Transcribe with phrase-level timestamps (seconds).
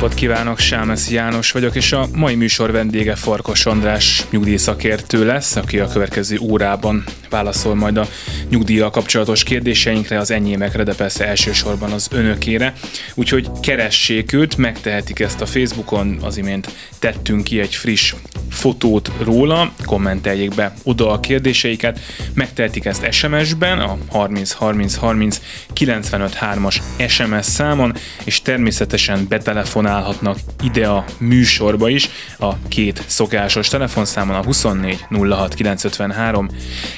[0.00, 5.78] napot kívánok, Sámesz János vagyok, és a mai műsor vendége Farkas András nyugdíjszakértő lesz, aki
[5.78, 8.06] a következő órában válaszol majd a
[8.48, 12.72] nyugdíjjal kapcsolatos kérdéseinkre, az enyémekre, de persze elsősorban az önökére.
[13.14, 18.14] Úgyhogy keressék őt, megtehetik ezt a Facebookon, az imént tettünk ki egy friss
[18.50, 22.00] fotót róla, kommenteljék be oda a kérdéseiket,
[22.34, 25.40] megtehetik ezt SMS-ben, a 30 30 30
[25.72, 27.94] 95 3-as SMS számon,
[28.24, 32.08] és természetesen betelefonálhatnak ide a műsorba is,
[32.38, 36.48] a két szokásos telefonszámon a 24 06 953,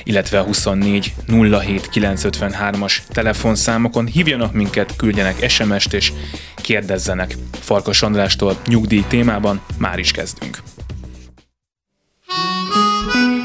[0.04, 6.12] illetve a 24 07 953-as telefonszámokon hívjanak minket, küldjenek SMS-t és
[6.56, 7.36] kérdezzenek.
[7.60, 10.62] Farkas Andrástól nyugdíj témában már is kezdünk.
[13.06, 13.39] Farkas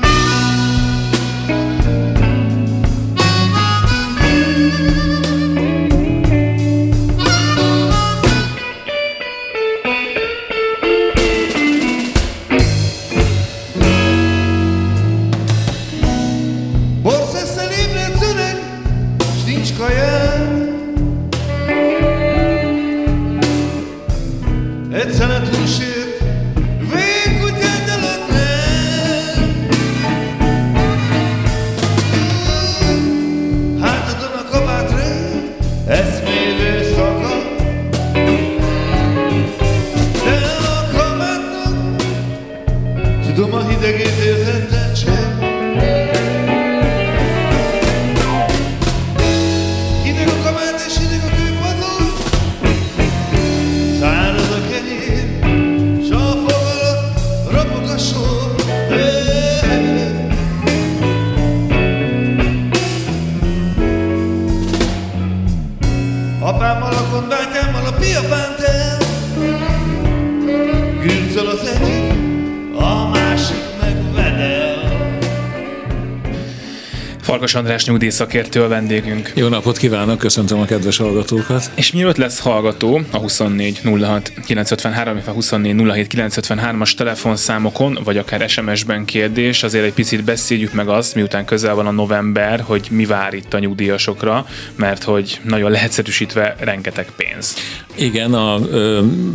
[77.55, 79.31] András nyugdíjszakértő a vendégünk.
[79.35, 81.71] Jó napot kívánok, köszöntöm a kedves hallgatókat.
[81.75, 88.49] És mielőtt lesz hallgató a 24 06 953, a 24 07 953-as telefonszámokon, vagy akár
[88.49, 93.05] SMS-ben kérdés, azért egy picit beszéljük meg azt, miután közel van a november, hogy mi
[93.05, 94.45] vár itt a nyugdíjasokra,
[94.75, 97.55] mert hogy nagyon lehetszerűsítve rengeteg pénz.
[97.97, 98.59] Igen, a,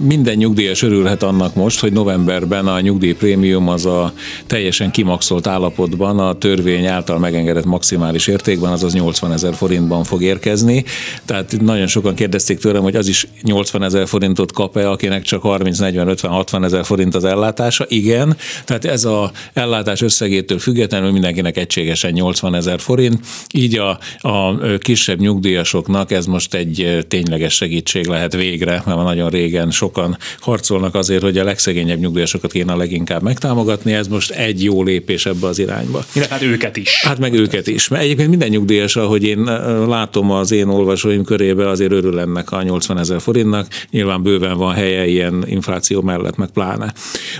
[0.03, 4.13] minden nyugdíjas örülhet annak most, hogy novemberben a nyugdíjprémium az a
[4.47, 10.85] teljesen kimaxolt állapotban a törvény által megengedett maximális értékben, azaz 80 ezer forintban fog érkezni.
[11.25, 15.79] Tehát nagyon sokan kérdezték tőlem, hogy az is 80 ezer forintot kap-e, akinek csak 30,
[15.79, 17.85] 40, 50, 60 ezer forint az ellátása.
[17.89, 23.27] Igen, tehát ez a ellátás összegétől függetlenül mindenkinek egységesen 80 ezer forint.
[23.55, 23.99] Így a,
[24.29, 30.95] a kisebb nyugdíjasoknak ez most egy tényleges segítség lehet végre, mert nagyon régen sokan harcolnak
[30.95, 33.93] azért, hogy a legszegényebb nyugdíjasokat kéne leginkább megtámogatni.
[33.93, 36.05] Ez most egy jó lépés ebbe az irányba.
[36.31, 37.01] Hát őket is.
[37.05, 37.89] Hát meg őket is.
[37.89, 39.43] Mert egyébként minden nyugdíjas, ahogy én
[39.89, 43.67] látom az én olvasóim körébe, azért örül ennek a 80 ezer forintnak.
[43.91, 46.93] Nyilván bőven van helye ilyen infláció mellett, meg pláne.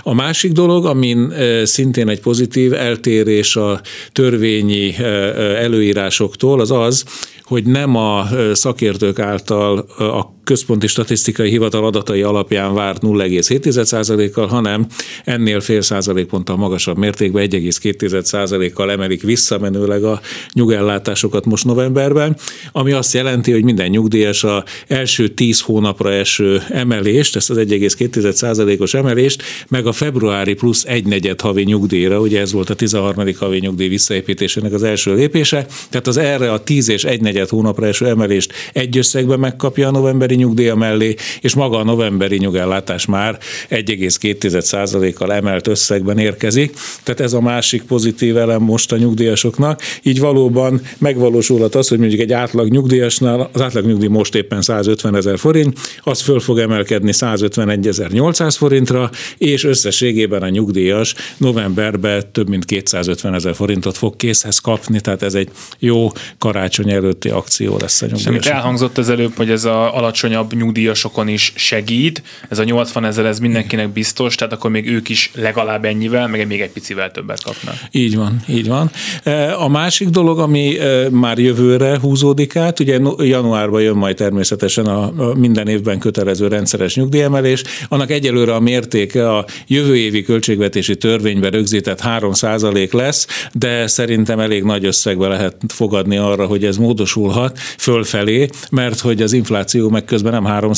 [0.03, 1.33] A másik dolog, amin
[1.63, 4.95] szintén egy pozitív eltérés a törvényi
[5.57, 7.05] előírásoktól, az az,
[7.43, 14.85] hogy nem a szakértők által a központi statisztikai hivatal adatai alapján várt 0,7%-kal, hanem
[15.23, 20.21] ennél fél százalékponttal magasabb mértékben 1,2%-kal emelik visszamenőleg a
[20.53, 22.37] nyugellátásokat most novemberben,
[22.71, 28.93] ami azt jelenti, hogy minden nyugdíjas a első 10 hónapra eső emelést, ezt az 1,2%-os
[28.93, 33.25] emelést, meg a februári plusz egy negyed havi nyugdíjra, ugye ez volt a 13.
[33.39, 37.87] havi nyugdíj visszaépítésének az első lépése, tehát az erre a 10 és egy negyed hónapra
[37.87, 43.37] eső emelést egy összegben megkapja a novemberi nyugdíja mellé, és maga a novemberi nyugellátás már
[43.69, 46.73] 1,2%-kal emelt összegben érkezik.
[47.03, 49.81] Tehát ez a másik pozitív elem most a nyugdíjasoknak.
[50.03, 55.15] Így valóban megvalósulhat az, hogy mondjuk egy átlag nyugdíjasnál, az átlag nyugdíj most éppen 150
[55.15, 62.65] ezer forint, az föl fog emelkedni 151.800 forintra, és összességében a nyugdíjas novemberben több mint
[62.65, 65.49] 250 ezer forintot fog készhez kapni, tehát ez egy
[65.79, 68.27] jó karácsony előtt előtti akció lesz a nyugdíjas.
[68.27, 73.25] Amit elhangzott az előbb, hogy ez a alacsonyabb nyugdíjasokon is segít, ez a 80 ezer,
[73.25, 77.43] ez mindenkinek biztos, tehát akkor még ők is legalább ennyivel, meg még egy picivel többet
[77.43, 77.75] kapnak.
[77.91, 78.91] Így van, így van.
[79.57, 80.77] A másik dolog, ami
[81.11, 87.63] már jövőre húzódik át, ugye januárban jön majd természetesen a minden évben kötelező rendszeres nyugdíjemelés,
[87.89, 92.31] annak egyelőre a mértéke a jövő évi költségvetési törvényben rögzített 3
[92.91, 96.77] lesz, de szerintem elég nagy összegbe lehet fogadni arra, hogy ez
[97.13, 100.71] módosulhat fölfelé, mert hogy az infláció meg közben nem 3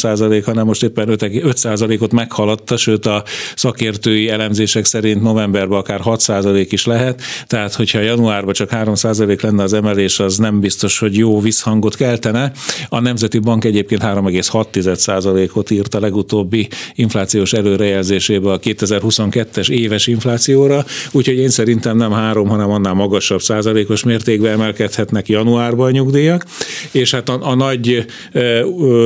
[0.45, 3.24] hanem most éppen 5, 5 ot meghaladta, sőt a
[3.56, 8.94] szakértői elemzések szerint novemberben akár 6% is lehet, tehát hogyha januárban csak 3
[9.41, 12.51] lenne az emelés, az nem biztos, hogy jó visszhangot keltene.
[12.89, 21.38] A Nemzeti Bank egyébként 3,6%-ot írt a legutóbbi inflációs előrejelzésébe a 2022-es éves inflációra, úgyhogy
[21.38, 25.91] én szerintem nem három, hanem annál magasabb százalékos mértékben emelkedhetnek januárban a
[26.24, 26.46] nyugdíjak,
[26.92, 28.06] és hát a, a nagy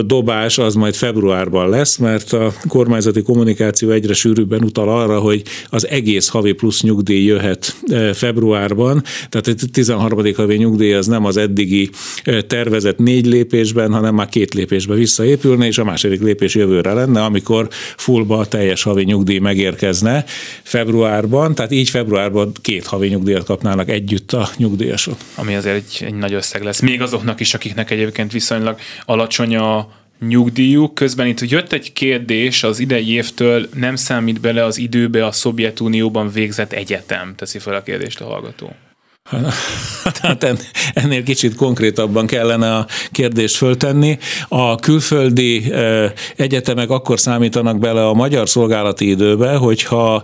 [0.06, 5.88] dobás az majd februárban lesz, mert a kormányzati kommunikáció egyre sűrűbben utal arra, hogy az
[5.88, 7.76] egész havi plusz nyugdíj jöhet
[8.14, 10.34] februárban, tehát a 13.
[10.36, 11.90] havi nyugdíj az nem az eddigi
[12.48, 17.68] tervezett négy lépésben, hanem már két lépésbe visszaépülne, és a második lépés jövőre lenne, amikor
[17.98, 20.24] fullba a teljes havi nyugdíj megérkezne
[20.64, 25.18] februárban, tehát így februárban két havi nyugdíjat kapnának együtt a nyugdíjasok.
[25.36, 26.80] Ami azért egy, egy nagy összeg lesz.
[26.80, 29.88] Még azoknak is, akiknek egyébként viszonylag alacsony a
[30.20, 30.94] nyugdíjuk.
[30.94, 36.32] Közben itt jött egy kérdés az idei évtől, nem számít bele az időbe a Szovjetunióban
[36.32, 38.76] végzett egyetem, teszi fel a kérdést a hallgató.
[40.22, 40.58] Tehát
[40.94, 44.18] ennél kicsit konkrétabban kellene a kérdést föltenni.
[44.48, 45.74] A külföldi
[46.36, 50.24] egyetemek akkor számítanak bele a magyar szolgálati időbe, hogyha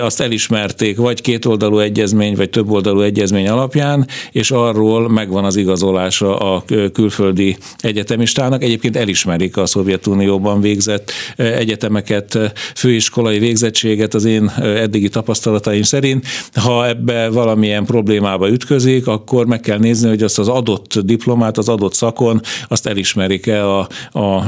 [0.00, 6.64] azt elismerték vagy kétoldalú egyezmény, vagy többoldalú egyezmény alapján, és arról megvan az igazolása a
[6.92, 8.62] külföldi egyetemistának.
[8.62, 12.38] Egyébként elismerik a Szovjetunióban végzett egyetemeket,
[12.74, 16.26] főiskolai végzettséget az én eddigi tapasztalataim szerint.
[16.54, 21.58] Ha ebbe valamilyen problémá problémába ütközik, akkor meg kell nézni, hogy azt az adott diplomát,
[21.58, 24.44] az adott szakon, azt elismerik-e a, a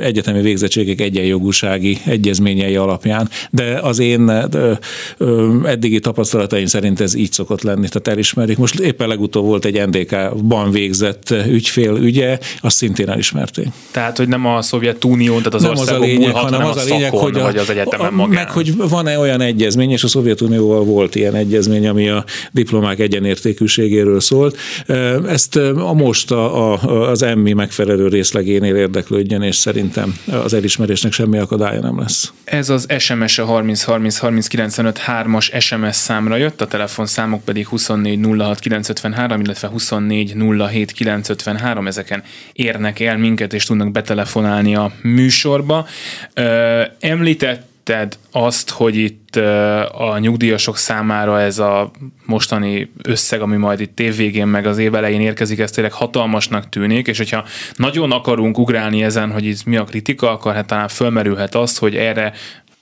[0.00, 3.28] egyetemi végzettségek egyenjogúsági egyezményei alapján.
[3.50, 4.30] De az én
[5.64, 8.58] eddigi tapasztalataim szerint ez így szokott lenni, tehát elismerik.
[8.58, 13.68] Most éppen legutóbb volt egy NDK-ban végzett ügyfél ügye, azt szintén elismerték.
[13.90, 16.84] Tehát, hogy nem a Szovjetunió, tehát az nem az a lényeg, múlhat, hanem, hanem az
[16.84, 18.34] a, lényeg, szakon, hogy a, vagy az egyetemen magán.
[18.34, 22.24] Meg, hogy van-e olyan egyezmény, és a Szovjetunióval volt ilyen egyezmény, ami a
[22.66, 24.56] diplomák egyenértékűségéről szólt.
[25.28, 31.38] Ezt a most a, a, az emmi megfelelő részlegénél érdeklődjön, és szerintem az elismerésnek semmi
[31.38, 32.32] akadálya nem lesz.
[32.44, 37.66] Ez az SMS a 30 30 30 95 3-as SMS számra jött, a telefonszámok pedig
[37.66, 42.22] 24 06 953, illetve 24 07 953, ezeken
[42.52, 45.86] érnek el minket, és tudnak betelefonálni a műsorba.
[47.00, 49.36] Említett említetted azt, hogy itt
[49.92, 51.90] a nyugdíjasok számára ez a
[52.24, 57.06] mostani összeg, ami majd itt évvégén meg az év elején érkezik, ez tényleg hatalmasnak tűnik,
[57.06, 57.44] és hogyha
[57.76, 61.96] nagyon akarunk ugrálni ezen, hogy ez mi a kritika, akkor hát talán fölmerülhet az, hogy
[61.96, 62.32] erre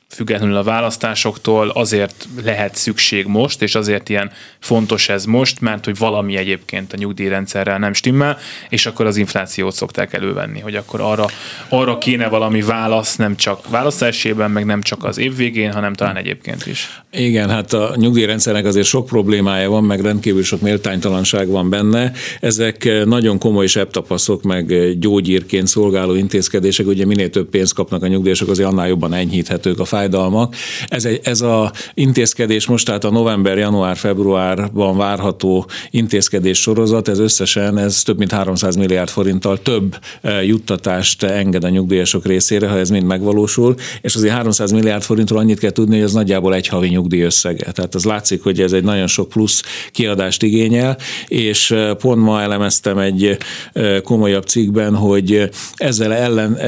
[0.08, 5.98] függetlenül a választásoktól azért lehet szükség most, és azért ilyen fontos ez most, mert hogy
[5.98, 11.26] valami egyébként a nyugdíjrendszerrel nem stimmel, és akkor az inflációt szokták elővenni, hogy akkor arra,
[11.68, 16.16] arra kéne valami válasz, nem csak választásében, meg nem csak az év végén, hanem talán
[16.16, 17.02] egyébként is.
[17.12, 22.12] Igen, hát a nyugdíjrendszernek azért sok problémája van, meg rendkívül sok méltánytalanság van benne.
[22.40, 28.48] Ezek nagyon komoly septapaszok, meg gyógyírként szolgáló intézkedések, ugye minél több pénzt kapnak a nyugdíjasok,
[28.48, 30.54] azért annál jobban enyhíthetők a fájdalmak.
[30.88, 37.18] Ez, egy, ez a intézkedés most, tehát a november, január, februárban várható intézkedés sorozat, ez
[37.18, 42.78] összesen ez több mint 300 milliárd forinttal több e, juttatást enged a nyugdíjasok részére, ha
[42.78, 46.68] ez mind megvalósul, és azért 300 milliárd forintról annyit kell tudni, hogy az nagyjából egy
[46.68, 47.72] havi nyugdíj összege.
[47.72, 50.96] Tehát az látszik, hogy ez egy nagyon sok plusz kiadást igényel,
[51.26, 53.36] és e, pont ma elemeztem egy
[53.72, 56.58] e, komolyabb cikkben, hogy ezzel ellen,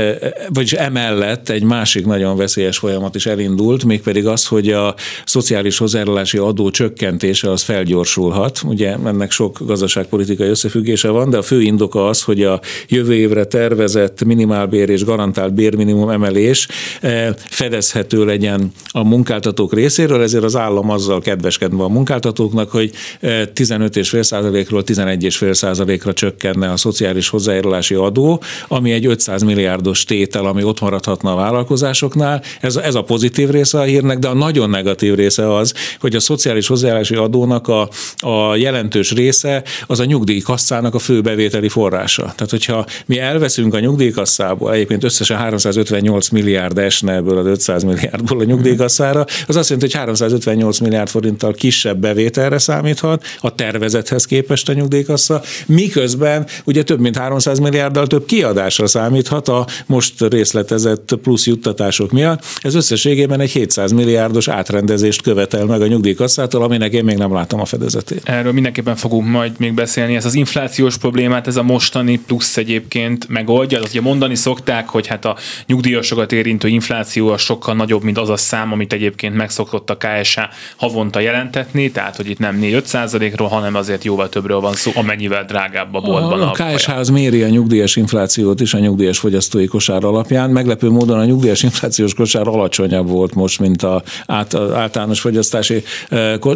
[0.48, 4.94] vagyis emellett egy másik nagyon veszélyes folyamat is elindult, mégpedig az, hogy a
[5.24, 8.60] szociális hozzájárulási adó csökkentése az felgyorsulhat.
[8.64, 13.44] Ugye ennek sok gazdaságpolitikai összefüggése van, de a fő indoka az, hogy a jövő évre
[13.44, 16.68] tervezett minimálbér és garantált bérminimum emelés
[17.00, 24.82] eh, fedezhető legyen a munkáltatók részéről, ezért az állam azzal kedveskedve a munkáltatóknak, hogy 15,5%-ról
[24.86, 31.36] 11,5%-ra csökkenne a szociális hozzájárulási adó, ami egy 500 milliárdos tétel, ami ott maradhatna a
[31.36, 32.42] vállalkozásoknál.
[32.60, 36.20] Ez, ez a pozitív része a hírnek, de a nagyon negatív része az, hogy a
[36.20, 42.22] szociális hozzáállási adónak a, a jelentős része az a nyugdíjkasszának a fő bevételi forrása.
[42.22, 48.40] Tehát, hogyha mi elveszünk a nyugdíjkasszából, egyébként összesen 358 milliárd esne ebből az 500 milliárdból
[48.40, 54.68] a nyugdíjkasszára, az azt jelenti, hogy 358 milliárd forinttal kisebb bevételre számíthat a tervezethez képest
[54.68, 61.46] a nyugdíjkassa, miközben ugye több mint 300 milliárddal több kiadásra számíthat a most részletezett plusz
[61.46, 62.44] juttatások miatt.
[62.60, 67.60] Ez összességében egy 700 milliárdos átrendezést követel meg a nyugdíjkasszától, aminek én még nem látom
[67.60, 68.20] a fedezetét.
[68.24, 70.16] Erről mindenképpen fogunk majd még beszélni.
[70.16, 73.80] Ez az inflációs problémát, ez a mostani plusz egyébként megoldja.
[73.80, 75.36] Azt ugye mondani szokták, hogy hát a
[75.66, 80.40] nyugdíjasokat érintő infláció a sokkal nagyobb, mint az a szám, amit egyébként megszokott a KSH
[80.76, 85.44] havonta jelentetni, tehát hogy itt nem 4-5 ról hanem azért jóval többről van szó, amennyivel
[85.44, 86.40] drágább a boltban.
[86.40, 90.50] A, a KSH az méri a nyugdíjas inflációt is a nyugdíjas fogyasztói kosár alapján.
[90.50, 92.46] Meglepő módon a nyugdíjas inflációs kosár
[92.86, 95.82] alacsonyabb volt most, mint a át, általános fogyasztási,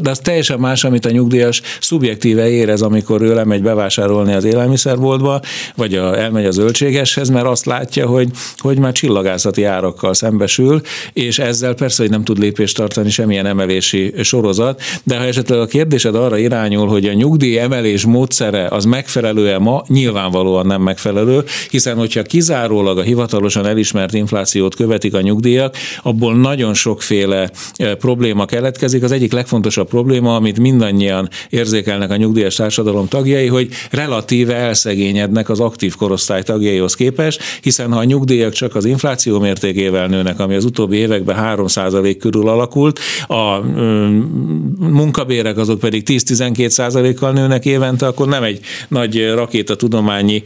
[0.00, 5.40] de az teljesen más, amit a nyugdíjas szubjektíve érez, amikor ő lemegy bevásárolni az élelmiszerboltba,
[5.76, 10.80] vagy a, elmegy az zöldségeshez, mert azt látja, hogy, hogy már csillagászati árakkal szembesül,
[11.12, 15.66] és ezzel persze, hogy nem tud lépést tartani semmilyen emelési sorozat, de ha esetleg a
[15.66, 21.96] kérdésed arra irányul, hogy a nyugdíj emelés módszere az megfelelő-e ma, nyilvánvalóan nem megfelelő, hiszen
[21.96, 25.76] hogyha kizárólag a hivatalosan elismert inflációt követik a nyugdíjak,
[26.20, 27.50] abból nagyon sokféle
[27.98, 29.02] probléma keletkezik.
[29.02, 35.60] Az egyik legfontosabb probléma, amit mindannyian érzékelnek a nyugdíjas társadalom tagjai, hogy relatíve elszegényednek az
[35.60, 40.64] aktív korosztály tagjaihoz képest, hiszen ha a nyugdíjak csak az infláció mértékével nőnek, ami az
[40.64, 43.58] utóbbi években 3% körül alakult, a
[44.78, 50.42] munkabérek azok pedig 10-12%-kal nőnek évente, akkor nem egy nagy rakéta tudományi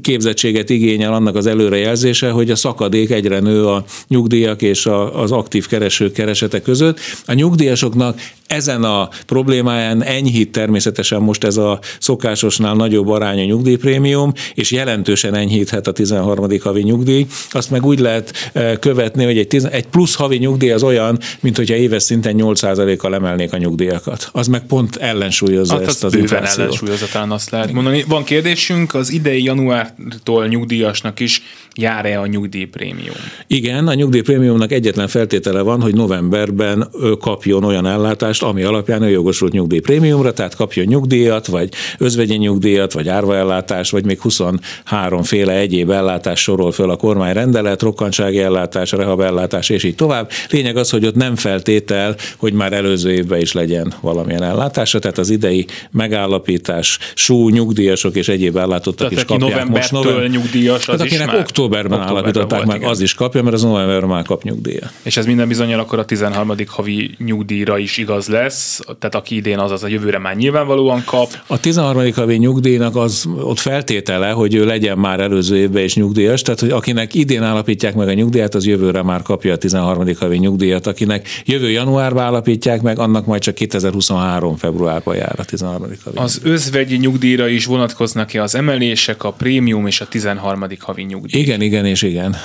[0.00, 5.66] képzettséget igényel annak az előrejelzése, hogy a szakadék egyre nő a nyugdíjak és az aktív
[5.66, 7.00] keresők keresete között.
[7.26, 14.70] A nyugdíjasoknak ezen a problémáján enyhít természetesen most ez a szokásosnál nagyobb arányú nyugdíjprémium, és
[14.70, 16.60] jelentősen enyhíthet a 13.
[16.62, 17.26] havi nyugdíj.
[17.50, 21.74] Azt meg úgy lehet követni, hogy egy, egy plusz havi nyugdíj az olyan, mint hogyha
[21.74, 24.28] éves szinten 8%-kal emelnék a nyugdíjakat.
[24.32, 26.58] Az meg pont ellensúlyozza hát ezt az, az inflációt.
[26.58, 28.04] ellensúlyozza, talán azt lehet mondani.
[28.08, 31.42] Van kérdésünk, az idei januártól nyugdíjasnak is
[31.74, 33.14] jár-e a nyugdíjprémium?
[33.46, 36.88] Igen, a nyugdíjprémiumnak egyetlen feltétele van, hogy novemberben
[37.20, 41.68] kapjon olyan ellátást, ami alapján ő jogosult nyugdíjprémiumra, tehát kapjon nyugdíjat, vagy
[41.98, 47.82] özvegyi nyugdíjat, vagy árvaellátást, vagy még 23 féle egyéb ellátás sorol föl a kormány rendelet,
[47.82, 50.30] rokkantsági ellátás, rehabellátás, és így tovább.
[50.50, 55.18] Lényeg az, hogy ott nem feltétel, hogy már előző évben is legyen valamilyen ellátása, tehát
[55.18, 60.28] az idei megállapítás, sú, nyugdíjasok és egyéb ellátottak tehát is kapják most november.
[60.28, 62.90] nyugdíjas, az hát, akinek már októberben, októberben állapították volt, meg, igen.
[62.90, 64.90] az is kapja, mert az novemberben már kap nyugdíja.
[65.02, 66.54] És ez minden bizonyal akkor a 13.
[66.66, 71.28] havi nyugdíjra is igaz lesz, tehát aki idén az, az a jövőre már nyilvánvalóan kap.
[71.46, 72.12] A 13.
[72.14, 76.70] havi nyugdíjnak az ott feltétele, hogy ő legyen már előző évben is nyugdíjas, tehát hogy
[76.70, 80.08] akinek idén állapítják meg a nyugdíjat, az jövőre már kapja a 13.
[80.18, 84.56] havi nyugdíjat, akinek jövő januárban állapítják meg, annak majd csak 2023.
[84.56, 85.88] februárban jár a 13.
[86.04, 86.16] havi.
[86.16, 90.66] Az özvegyi nyugdíjra is vonatkoznak-e az emelések, a prémium és a 13.
[90.78, 91.40] havi nyugdíj?
[91.40, 92.36] Igen, igen és igen.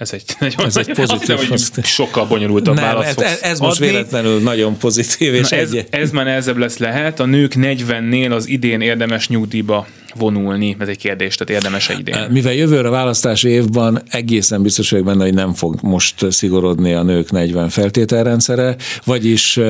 [0.00, 1.38] Ez egy, nagyon, ez egy pozitív.
[1.38, 5.34] Hiszem, hogy sokkal bonyolultabb Nem, válasz ez, ez most véletlenül nagyon pozitív.
[5.34, 5.86] És Na ez, egy...
[5.90, 7.20] ez már nehezebb lesz lehet.
[7.20, 9.86] A nők 40-nél az idén érdemes nyugdíjba
[10.18, 10.76] vonulni?
[10.78, 12.16] Ez egy kérdés, tehát érdemes -e idén?
[12.30, 17.30] Mivel jövőre választási évben egészen biztos vagyok benne, hogy nem fog most szigorodni a nők
[17.30, 19.60] 40 feltételrendszere, vagyis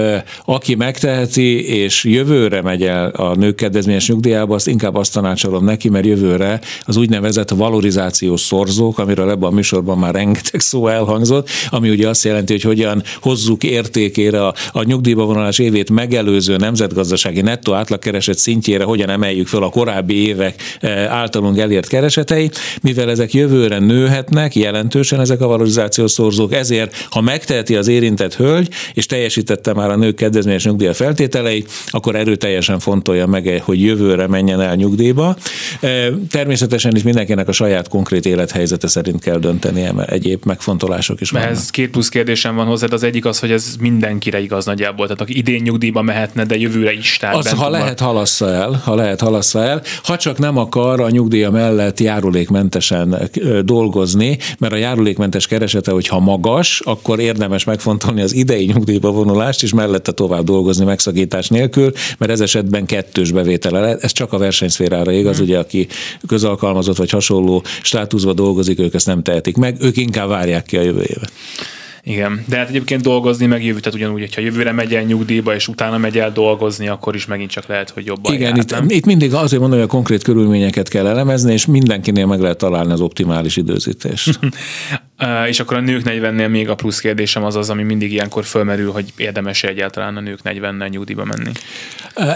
[0.44, 5.88] aki megteheti, és jövőre megy el a nők kedvezményes nyugdíjába, azt inkább azt tanácsolom neki,
[5.88, 11.90] mert jövőre az úgynevezett valorizációs szorzók, amiről ebben a műsorban már rengeteg szó elhangzott, ami
[11.90, 17.72] ugye azt jelenti, hogy hogyan hozzuk értékére a, a nyugdíjba vonulás évét megelőző nemzetgazdasági nettó
[17.72, 23.78] átlagkereset szintjére, hogyan emeljük fel a korábbi évek eh, általunk elért kereseteit, mivel ezek jövőre
[23.78, 29.90] nőhetnek jelentősen ezek a valorizációs szorzók, ezért ha megteheti az érintett hölgy, és teljesítette már
[29.90, 35.36] a nők kedvezményes nyugdíja feltételeit, akkor erőteljesen fontolja meg, hogy jövőre menjen el nyugdíjba.
[35.80, 41.30] Eh, természetesen is mindenkinek a saját konkrét élethelyzete szerint kell döntenie, mert egyéb megfontolások is
[41.30, 41.50] vannak.
[41.50, 42.92] Ez két plusz kérdésem van hozzád.
[42.92, 45.06] Az egyik az, hogy ez mindenkire igaz nagyjából.
[45.06, 47.16] Tehát aki idén nyugdíjba mehetne, de jövőre is.
[47.16, 49.82] Tehát az, ha lehet, halassza el, ha lehet, halassza el.
[50.02, 53.30] Ha csak nem akar a nyugdíja mellett járulékmentesen
[53.64, 59.72] dolgozni, mert a járulékmentes keresete, hogyha magas, akkor érdemes megfontolni az idei nyugdíjba vonulást, és
[59.72, 64.02] mellette tovább dolgozni megszakítás nélkül, mert ez esetben kettős bevétele lehet.
[64.02, 65.44] Ez csak a versenyszférára igaz, hmm.
[65.44, 65.88] ugye, aki
[66.26, 70.82] közalkalmazott vagy hasonló státuszba dolgozik, ők ezt nem tehetik meg, ők inkább várják ki a
[70.82, 71.32] jövő évet.
[72.02, 75.68] Igen, de hát egyébként dolgozni meg jövő, tehát ugyanúgy, hogyha jövőre megy el nyugdíjba, és
[75.68, 78.84] utána megy el dolgozni, akkor is megint csak lehet, hogy jobban Igen, jár, itt, nem?
[78.88, 82.92] itt mindig azért mondom, hogy a konkrét körülményeket kell elemezni, és mindenkinél meg lehet találni
[82.92, 84.38] az optimális időzítést.
[85.48, 88.90] és akkor a nők 40-nél még a plusz kérdésem az az, ami mindig ilyenkor fölmerül,
[88.90, 91.50] hogy érdemes egyáltalán a nők 40-nel nyugdíjba menni.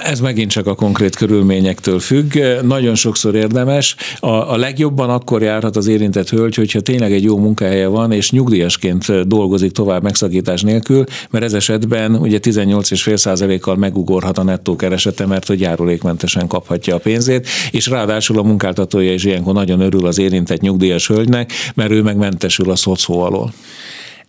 [0.03, 2.39] Ez megint csak a konkrét körülményektől függ.
[2.63, 3.97] Nagyon sokszor érdemes.
[4.21, 8.31] A, a legjobban akkor járhat az érintett hölgy, hogyha tényleg egy jó munkahelye van, és
[8.31, 15.47] nyugdíjasként dolgozik tovább megszakítás nélkül, mert ez esetben ugye 18,5%-kal megugorhat a nettó keresete, mert
[15.47, 20.61] hogy járulékmentesen kaphatja a pénzét, és ráadásul a munkáltatója is ilyenkor nagyon örül az érintett
[20.61, 23.53] nyugdíjas hölgynek, mert ő megmentesül a szocó alól.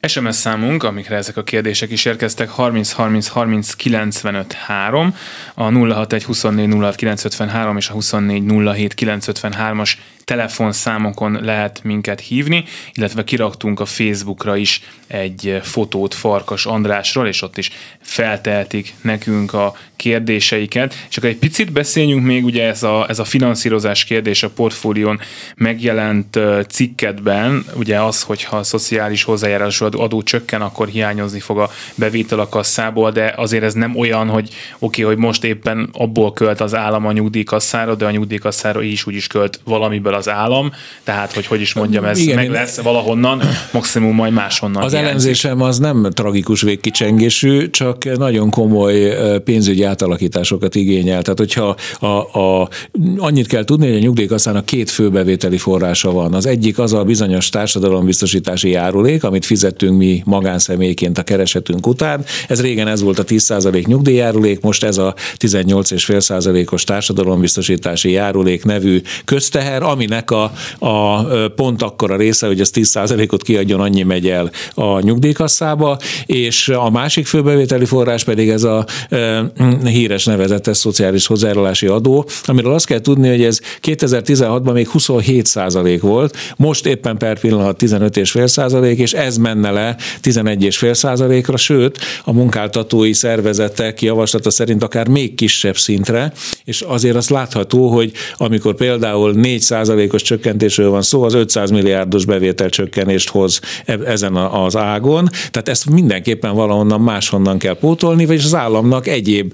[0.07, 5.15] SMS számunk, amikre ezek a kérdések is érkeztek, 30 30 30 95 3,
[5.53, 8.43] a 061 24 06 953 és a 24
[8.73, 9.93] 07 953-as
[10.25, 17.57] telefonszámokon lehet minket hívni, illetve kiraktunk a Facebookra is egy fotót Farkas Andrásról, és ott
[17.57, 17.71] is
[18.01, 20.93] feltehetik nekünk a kérdéseiket.
[21.09, 25.19] És akkor egy picit beszéljünk még, ugye ez a, ez a finanszírozás kérdés a portfólión
[25.55, 32.39] megjelent cikketben, ugye az, hogyha a szociális hozzájárulású adó csökken, akkor hiányozni fog a bevétel
[32.39, 34.49] a kasszából, de azért ez nem olyan, hogy
[34.79, 38.91] oké, okay, hogy most éppen abból költ az állam a nyugdíjkasszára, de a nyugdíjkasszára így
[38.91, 40.71] is úgy is költ valamiből az állam,
[41.03, 44.83] tehát hogy hogy is mondjam, ez Igen, meg lesz valahonnan, maximum majd máshonnan.
[44.83, 45.09] Az hiányzik.
[45.09, 51.21] elemzésem az nem tragikus végkicsengésű, csak nagyon komoly pénzügyi átalakításokat igényel.
[51.21, 52.69] Tehát, hogyha a, a,
[53.17, 56.33] annyit kell tudni, hogy a nyugdíjkasszának két főbevételi forrása van.
[56.33, 62.25] Az egyik az a bizonyos társadalombiztosítási járulék, amit fizettünk mi magánszemélyként a keresetünk után.
[62.47, 69.83] Ez régen ez volt a 10% nyugdíjjárulék, most ez a 18,5%-os társadalombiztosítási járulék nevű közteher,
[69.83, 71.23] aminek a, a
[71.55, 76.89] pont akkor a része, hogy ez 10%-ot kiadjon, annyi megy el a nyugdíjkasszába, és a
[76.89, 79.51] másik főbevételi forrás pedig ez a e,
[79.83, 86.01] híres nevezetes szociális hozzájárulási adó, amiről azt kell tudni, hogy ez 2016-ban még 27 százalék
[86.01, 92.31] volt, most éppen per pillanat 15,5 százalék, és ez menne le 11,5 százalékra, sőt, a
[92.31, 99.33] munkáltatói szervezetek javaslata szerint akár még kisebb szintre, és azért azt látható, hogy amikor például
[99.33, 105.29] 4 százalékos csökkentésről van szó, az 500 milliárdos bevétel csökkenést hoz e- ezen az ágon,
[105.51, 109.53] tehát ezt mindenképpen valahonnan máshonnan kell pótolni, vagyis az államnak egyéb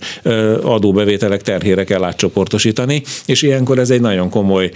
[0.64, 4.72] adóbevételek terhére kell átcsoportosítani, és ilyenkor ez egy nagyon komoly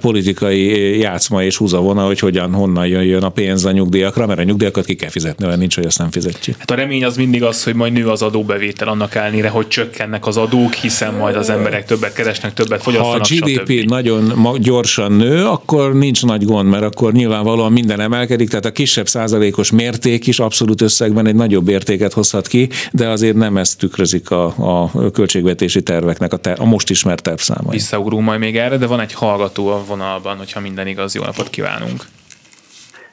[0.00, 4.84] politikai játszma és húzavona, hogy hogyan, honnan jöjjön a pénz a nyugdíjakra, mert a nyugdíjakat
[4.84, 6.56] ki kell fizetni, olyan nincs, hogy azt nem fizetjük.
[6.58, 10.26] Hát a remény az mindig az, hogy majd nő az adóbevétel annak ellenére, hogy csökkennek
[10.26, 13.26] az adók, hiszen majd az emberek többet keresnek, többet fogyasztanak.
[13.26, 13.88] Ha a GDP stb.
[13.88, 19.08] nagyon gyorsan nő, akkor nincs nagy gond, mert akkor nyilvánvalóan minden emelkedik, tehát a kisebb
[19.08, 24.30] százalékos mérték is abszolút összegben egy nagyobb értéket hozhat ki, de azért nem ezt tükrözik
[24.30, 27.76] a, a költségvetési terveknek a, ter, a most ismert tervszámai.
[27.76, 31.50] Visszaugrunk majd még erre, de van egy hallgató a vonalban, hogyha minden igaz, jó napot
[31.50, 32.06] kívánunk.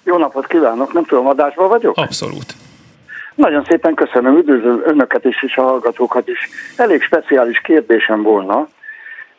[0.05, 1.97] Jó napot kívánok, nem tudom, adásban vagyok?
[1.97, 2.53] Abszolút.
[3.35, 6.49] Nagyon szépen köszönöm, üdvözlöm önöket is, és a hallgatókat is.
[6.77, 8.67] Elég speciális kérdésem volna.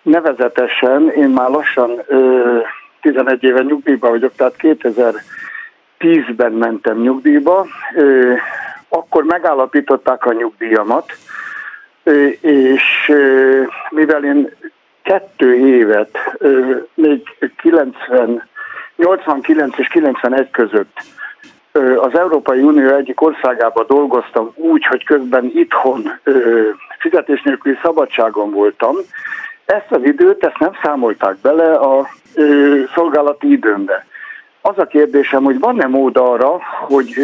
[0.03, 2.59] Nevezetesen én már lassan ö,
[3.01, 7.67] 11 éve nyugdíjban vagyok, tehát 2010-ben mentem nyugdíjba.
[7.95, 8.35] Ö,
[8.89, 11.13] akkor megállapították a nyugdíjamat,
[12.03, 14.55] ö, és ö, mivel én
[15.03, 17.23] kettő évet, ö, még
[17.57, 18.49] 90,
[18.97, 20.99] 89 és 91 között
[21.97, 26.21] az Európai Unió egyik országában dolgoztam úgy, hogy közben itthon
[26.99, 28.97] fizetés nélküli szabadságon voltam.
[29.65, 32.09] Ezt az időt, ezt nem számolták bele a
[32.95, 34.07] szolgálati időmbe.
[34.61, 37.15] Az a kérdésem, hogy van-e mód arra, hogy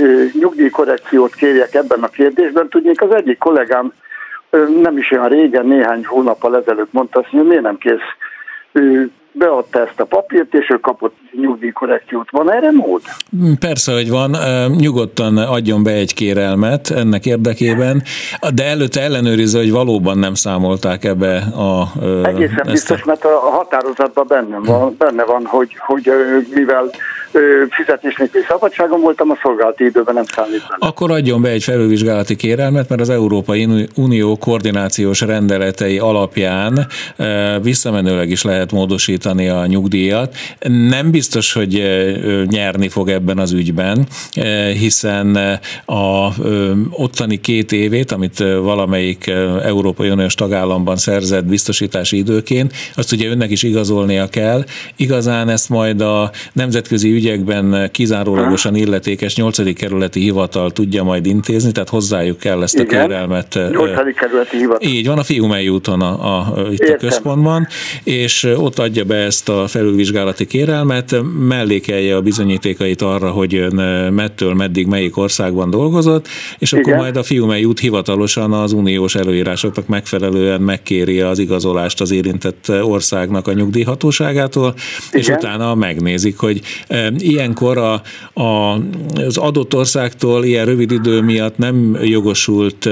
[0.41, 2.69] nyugdíjkorrekciót kérjek ebben a kérdésben?
[2.69, 3.93] Tudnék, az egyik kollégám
[4.83, 8.17] nem is olyan régen, néhány hónappal ezelőtt mondta hogy miért nem kész
[9.33, 12.31] beadta ezt a papírt, és ő kapott nyugdíjkorrekciót.
[12.31, 13.01] Van erre mód?
[13.59, 14.37] Persze, hogy van.
[14.77, 18.03] Nyugodtan adjon be egy kérelmet ennek érdekében,
[18.55, 21.93] de előtte ellenőrizze, hogy valóban nem számolták ebbe a...
[22.25, 23.05] Egészen biztos, a...
[23.07, 26.11] mert a határozatban benne van, benne van hogy, hogy
[26.55, 26.91] mivel
[27.71, 30.77] fizetés nélküli szabadságon voltam, a szolgálati időben nem számít benne.
[30.79, 36.87] Akkor adjon be egy felülvizsgálati kérelmet, mert az Európai Unió koordinációs rendeletei alapján
[37.63, 40.37] visszamenőleg is lehet módosítani a nyugdíjat.
[40.89, 41.83] Nem biztos, hogy
[42.47, 44.07] nyerni fog ebben az ügyben,
[44.79, 45.37] hiszen
[45.87, 46.29] a
[46.91, 49.27] ottani két évét, amit valamelyik
[49.63, 54.65] Európai Uniós tagállamban szerzett biztosítási időként, azt ugye önnek is igazolnia kell.
[54.97, 59.75] Igazán ezt majd a nemzetközi ügy ügyekben kizárólagosan illetékes 8.
[59.75, 63.55] kerületi hivatal tudja majd intézni, tehát hozzájuk kell ezt a Igen, kérelmet.
[63.55, 64.15] 8.
[64.15, 64.89] kerületi hivatal.
[64.89, 66.95] Így van, a Fiumei úton a, a, itt Értem.
[66.95, 67.67] a központban,
[68.05, 73.75] és ott adja be ezt a felülvizsgálati kérelmet, mellékelje a bizonyítékait arra, hogy ön
[74.13, 76.85] mettől meddig melyik országban dolgozott, és Igen.
[76.85, 82.73] akkor majd a Fiumei út hivatalosan az uniós előírásoknak megfelelően megkéri az igazolást az érintett
[82.83, 84.75] országnak a nyugdíjhatóságától,
[85.09, 85.21] Igen.
[85.21, 86.61] és utána megnézik, hogy
[87.19, 87.93] ilyenkor a,
[88.41, 88.79] a,
[89.15, 92.87] az adott országtól ilyen rövid idő miatt nem jogosult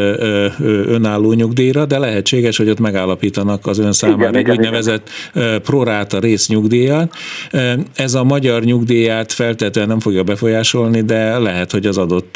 [0.86, 5.62] önálló nyugdíjra, de lehetséges, hogy ott megállapítanak az ön számára igen, egy igen, úgynevezett igen.
[5.62, 7.12] proráta résznyugdíjat.
[7.96, 12.34] Ez a magyar nyugdíját feltétlenül nem fogja befolyásolni, de lehet, hogy az adott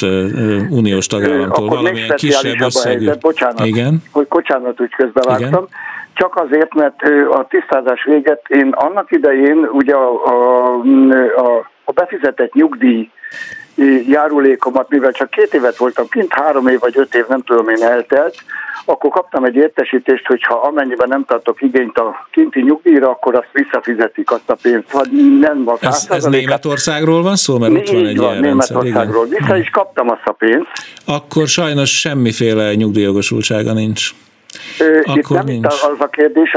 [0.70, 3.10] uniós tagállamtól Akkor valamilyen kisebb összegű.
[3.20, 4.02] Bocsánat, Igen?
[4.10, 5.48] hogy bocsánat, hogy közbevágtam.
[5.48, 5.68] Igen?
[6.14, 10.74] Csak azért, mert a tisztázás véget én annak idején ugye a, a,
[11.36, 13.10] a, a befizetett nyugdíj
[14.08, 17.82] járulékomat, mivel csak két évet voltam kint, három év vagy öt év, nem tudom én
[17.82, 18.34] eltelt,
[18.84, 23.48] akkor kaptam egy értesítést, hogy ha amennyiben nem tartok igényt a kinti nyugdíjra, akkor azt
[23.52, 24.92] visszafizetik azt a pénzt.
[24.92, 27.58] Vagy nem van ez, ez Németországról van szó?
[27.58, 29.26] Mert ott van egy van, Németországról.
[29.26, 30.70] Rendszer, Vissza is kaptam azt a pénzt.
[31.06, 34.10] Akkor sajnos semmiféle nyugdíjogosultsága nincs.
[35.04, 35.66] Akkor Itt nem nincs.
[35.66, 36.56] az a kérdés,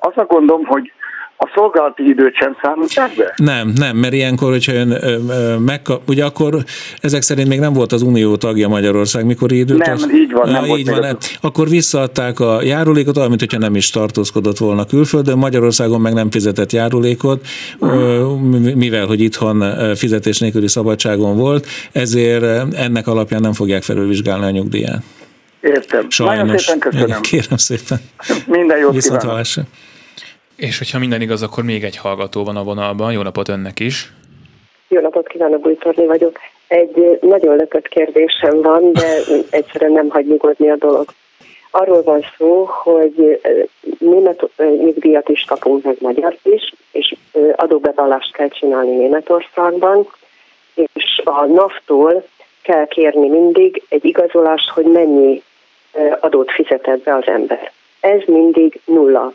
[0.00, 0.92] az a gondom, hogy
[1.38, 3.32] a szolgálati időt sem számítják be?
[3.36, 5.20] Nem, nem, mert ilyenkor, hogyha ön
[5.60, 6.64] megkap, ugye akkor
[7.00, 9.86] ezek szerint még nem volt az Unió tagja Magyarország, mikor időt?
[9.86, 10.50] Nem, az, így van.
[10.50, 11.16] Nem ja, így van, nem.
[11.40, 16.72] akkor visszaadták a járulékot, mint hogyha nem is tartózkodott volna külföldön, Magyarországon meg nem fizetett
[16.72, 17.46] járulékot,
[17.78, 18.40] uh-huh.
[18.74, 25.02] mivel, hogy itthon fizetés nélküli szabadságon volt, ezért ennek alapján nem fogják felülvizsgálni a nyugdíját.
[25.60, 26.10] Értem.
[26.10, 26.36] Sajnos.
[26.36, 27.20] Nagyon szépen köszönöm.
[27.20, 28.00] Kérem szépen.
[28.46, 29.46] Minden jót Viszont kívánok.
[30.56, 33.12] És hogyha minden igaz, akkor még egy hallgató van a vonalban.
[33.12, 34.12] Jó napot önnek is!
[34.88, 36.38] Jó napot kívánok, Bújtorni vagyok.
[36.66, 39.18] Egy nagyon lökött kérdésem van, de
[39.50, 41.12] egyszerűen nem hagy nyugodni a dolog.
[41.70, 43.40] Arról van szó, hogy
[43.98, 47.14] német nyugdíjat is kapunk meg magyar is, és
[47.56, 50.08] adóbevallást kell csinálni Németországban,
[50.74, 52.26] és a NAV-tól
[52.62, 55.42] kell kérni mindig egy igazolást, hogy mennyi
[56.20, 57.72] adót fizetett be az ember.
[58.00, 59.32] Ez mindig nulla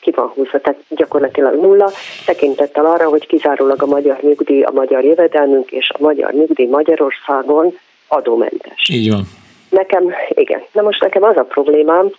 [0.00, 1.90] ki van húzva, tehát gyakorlatilag nulla,
[2.26, 7.78] tekintettel arra, hogy kizárólag a magyar nyugdíj, a magyar jövedelmünk és a magyar nyugdíj Magyarországon
[8.08, 8.88] adómentes.
[8.88, 9.22] Így van.
[9.68, 10.62] Nekem, igen.
[10.72, 12.10] Na most nekem az a problémám,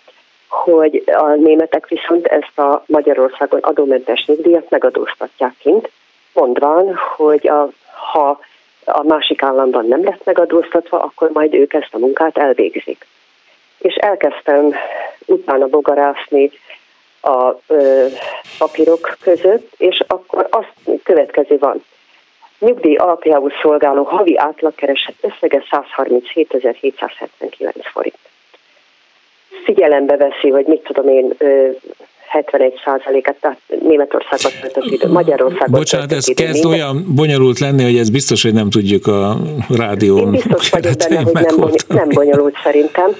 [0.48, 5.90] hogy a németek viszont ezt a Magyarországon adómentes nyugdíjat megadóztatják kint,
[6.32, 7.68] mondván, hogy a,
[8.12, 8.38] ha
[8.84, 13.06] a másik államban nem lesz megadóztatva, akkor majd ők ezt a munkát elvégzik.
[13.78, 14.74] És elkezdtem
[15.26, 16.50] utána bogarászni
[17.20, 18.06] a ö,
[18.58, 21.84] papírok között, és akkor azt következő van.
[22.58, 28.18] Nyugdíj alapjául szolgáló havi átlagkereset összege 137.779 forint.
[29.64, 31.68] Figyelembe veszi, hogy mit tudom én, ö,
[32.28, 36.80] 71 százaléket, tehát Németországban töltött idő, Magyarországon Bocsánat, ez idő, kezd minden.
[36.80, 39.36] olyan bonyolult lenni, hogy ez biztos, hogy nem tudjuk a
[39.68, 40.18] rádión.
[40.18, 43.10] Én biztos vagyok benne, hogy nem, bony- nem bonyolult szerintem.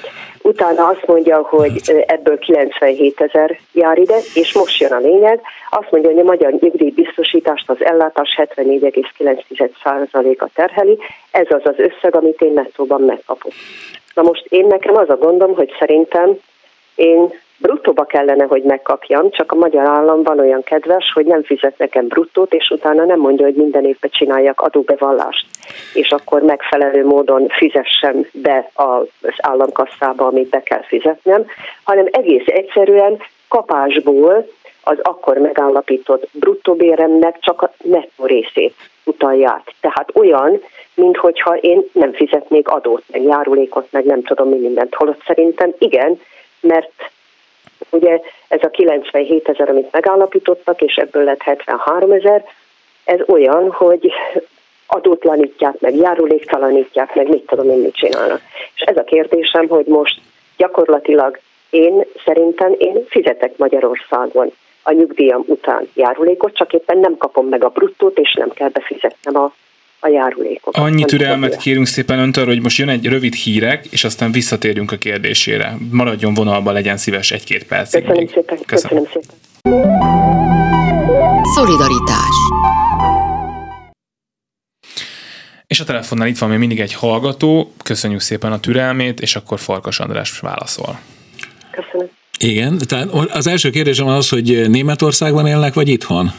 [0.42, 5.40] Utána azt mondja, hogy ebből 97 ezer jár ide, és most jön a lényeg.
[5.70, 10.98] Azt mondja, hogy a magyar nyugdíjbiztosítást az ellátás 74,9%-a terheli.
[11.30, 13.52] Ez az az összeg, amit én nettóban megkapok.
[14.14, 16.38] Na most én nekem az a gondom, hogy szerintem
[16.94, 21.78] én bruttóba kellene, hogy megkapjam, csak a magyar állam van olyan kedves, hogy nem fizet
[21.78, 25.46] nekem bruttót, és utána nem mondja, hogy minden évben csináljak adóbevallást,
[25.94, 31.44] és akkor megfelelő módon fizessem be az államkasszába, amit be kell fizetnem,
[31.84, 33.18] hanem egész egyszerűen
[33.48, 34.46] kapásból
[34.82, 39.74] az akkor megállapított bruttóbéremnek csak a nettó részét utalják.
[39.80, 40.60] Tehát olyan,
[40.94, 44.94] minthogyha én nem fizetnék adót, meg járulékot, meg nem tudom mi mindent.
[44.94, 46.20] Holott szerintem igen,
[46.60, 46.92] mert
[47.90, 52.44] Ugye ez a 97 ezer, amit megállapítottak, és ebből lett 73 ezer,
[53.04, 54.12] ez olyan, hogy
[54.86, 58.40] adótlanítják meg, járuléktalanítják meg, mit tudom én, mit csinálnak.
[58.74, 60.20] És ez a kérdésem, hogy most
[60.56, 61.38] gyakorlatilag
[61.70, 67.68] én szerintem én fizetek Magyarországon a nyugdíjam után járulékot, csak éppen nem kapom meg a
[67.68, 69.52] bruttót, és nem kell befizetnem a
[70.00, 70.82] a járulékokat.
[70.82, 74.96] Annyi türelmet kérünk szépen öntől, hogy most jön egy rövid hírek, és aztán visszatérünk a
[74.96, 75.76] kérdésére.
[75.90, 78.00] Maradjon vonalban, legyen szíves egy-két percig.
[78.00, 78.30] Köszönöm még.
[78.30, 78.58] szépen.
[78.66, 79.04] Köszönöm.
[79.04, 79.36] Köszönöm szépen.
[81.54, 82.36] Szolidaritás.
[85.66, 89.60] És a telefonnál itt van még mindig egy hallgató, köszönjük szépen a türelmét, és akkor
[89.60, 90.98] Farkas András válaszol.
[91.70, 92.08] Köszönöm.
[92.38, 96.32] Igen, tehát az első kérdésem az, hogy Németországban élnek, vagy itthon?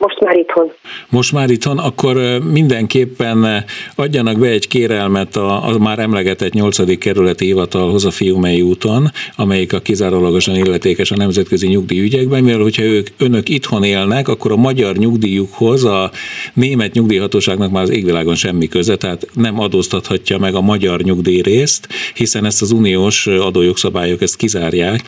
[0.00, 0.72] Most már itthon.
[1.08, 2.16] Most már itthon, akkor
[2.52, 6.98] mindenképpen adjanak be egy kérelmet a, a már emlegetett 8.
[6.98, 13.06] kerületi hivatalhoz a Fiumei úton, amelyik a kizárólagosan illetékes a nemzetközi nyugdíjügyekben, mivel hogyha ők,
[13.18, 16.10] önök itthon élnek, akkor a magyar nyugdíjukhoz a
[16.54, 22.44] német nyugdíjhatóságnak már az égvilágon semmi köze, tehát nem adóztathatja meg a magyar nyugdíjrészt, hiszen
[22.44, 25.00] ezt az uniós adójogszabályok ezt kizárják,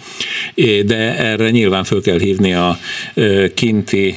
[0.85, 2.79] de erre nyilván föl kell hívni a
[3.55, 4.15] kinti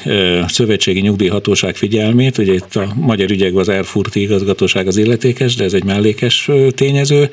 [0.66, 5.74] Szövetségi Nyugdíjhatóság figyelmét, ugye itt a magyar ügyekben az Erfurti igazgatóság az illetékes, de ez
[5.74, 7.30] egy mellékes tényező.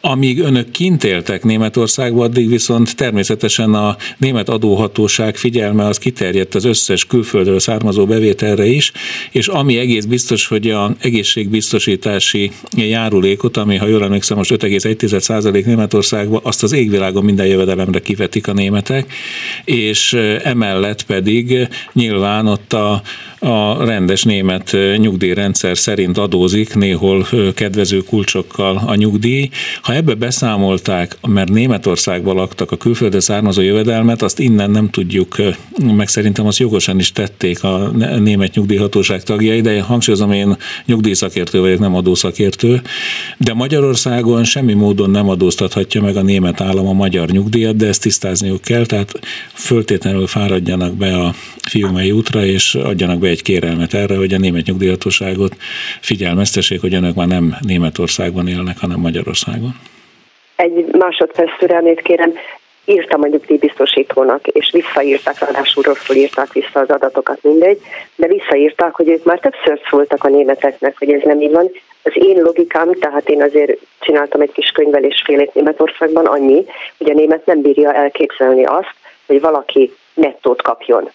[0.00, 6.64] Amíg önök kint éltek Németországban, addig viszont természetesen a német adóhatóság figyelme az kiterjedt az
[6.64, 8.92] összes külföldről származó bevételre is,
[9.30, 16.40] és ami egész biztos, hogy a egészségbiztosítási járulékot, ami ha jól emlékszem most 5,1% Németországban,
[16.42, 19.12] azt az égvilágon minden jövedelemre kivetik a németek,
[19.64, 23.02] és emellett pedig nyilván ott a,
[23.38, 29.48] a rendes német nyugdíjrendszer szerint adózik, néhol kedvező kulcsokkal a nyugdíj.
[29.82, 35.36] Ha ebbe beszámolták, mert Németországban laktak a külföldre származó jövedelmet, azt innen nem tudjuk,
[35.96, 41.78] meg szerintem azt jogosan is tették a német nyugdíjhatóság tagjai, de hangsúlyozom, én nyugdíjszakértő vagyok,
[41.78, 42.82] nem adószakértő,
[43.38, 48.02] de Magyarországon semmi módon nem adóztathatja meg a német állam a magyar nyugdíjat, de ezt
[48.02, 49.12] tisztázniuk kell, tehát
[49.52, 51.34] föltétlenül fáradjanak be a
[51.68, 55.56] Fiumei útra, és adjanak be egy kérelmet erre, hogy a német nyugdíjhatóságot
[56.00, 59.74] figyelmeztessék, hogy önök már nem Németországban élnek, hanem Magyarországon.
[60.56, 62.32] Egy másodperc türelmét kérem,
[62.86, 67.80] írtam a nyugdíjbiztosítónak, és visszaírták, ráadásul rosszul írták vissza az adatokat, mindegy,
[68.14, 71.70] de visszaírták, hogy ők már többször szóltak a németeknek, hogy ez nem így van.
[72.02, 76.64] Az én logikám, tehát én azért csináltam egy kis könyvelés félét Németországban, annyi,
[76.98, 78.94] hogy a német nem bírja elképzelni azt,
[79.26, 81.10] hogy valaki nettót kapjon.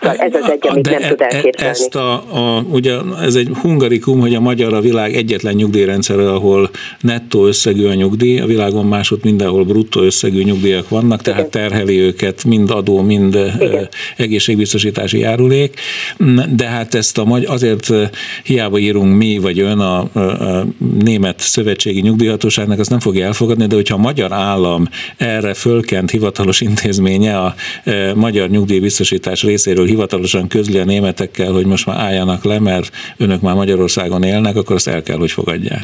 [0.00, 1.70] Szóval ez az egy, amit De nem tud e- elképzelni.
[1.70, 6.70] Ezt a, a, ugye ez egy hungarikum, hogy a magyar a világ egyetlen nyugdíjrendszer, ahol
[7.00, 11.50] nettó összegű a nyugdíj, a világon másod mindenhol bruttó összegű nyugdíjak vannak, tehát Igen.
[11.50, 13.88] terheli őket mind adó, mind Igen.
[14.16, 15.80] egészségbiztosítási járulék,
[16.54, 17.92] de hát ezt a azért
[18.44, 20.66] hiába írunk mi vagy ön a, a
[21.04, 26.60] német szövetségi nyugdíjhatóságnak, azt nem fogja elfogadni, de hogyha a magyar állam erre fölkent hivatalos
[26.60, 27.54] intézménye a
[28.14, 33.54] magyar nyugdíjbiztosítás részéről hivatalosan közli a németekkel, hogy most már álljanak le, mert önök már
[33.54, 35.82] Magyarországon élnek, akkor azt el kell, hogy fogadják.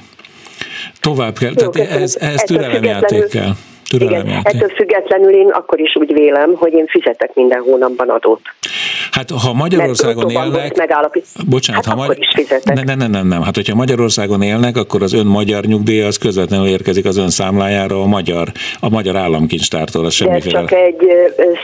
[1.01, 3.53] Tovább kell, Jó, tehát ez, ez türelemjáték kell.
[3.99, 8.41] Igen, ettől függetlenül én akkor is úgy vélem, hogy én fizetek minden hónapban adót.
[9.11, 10.75] Hát ha Magyarországon élnek...
[11.49, 12.85] Bocsánat, hát ha Magy- fizetek.
[12.85, 13.43] Nem, nem, nem, nem.
[13.43, 18.03] Hát hogyha Magyarországon élnek, akkor az ön magyar nyugdíj az közvetlenül érkezik az ön számlájára
[18.03, 18.49] a magyar,
[18.81, 20.05] a magyar államkincstártól.
[20.05, 21.07] Az De ez csak egy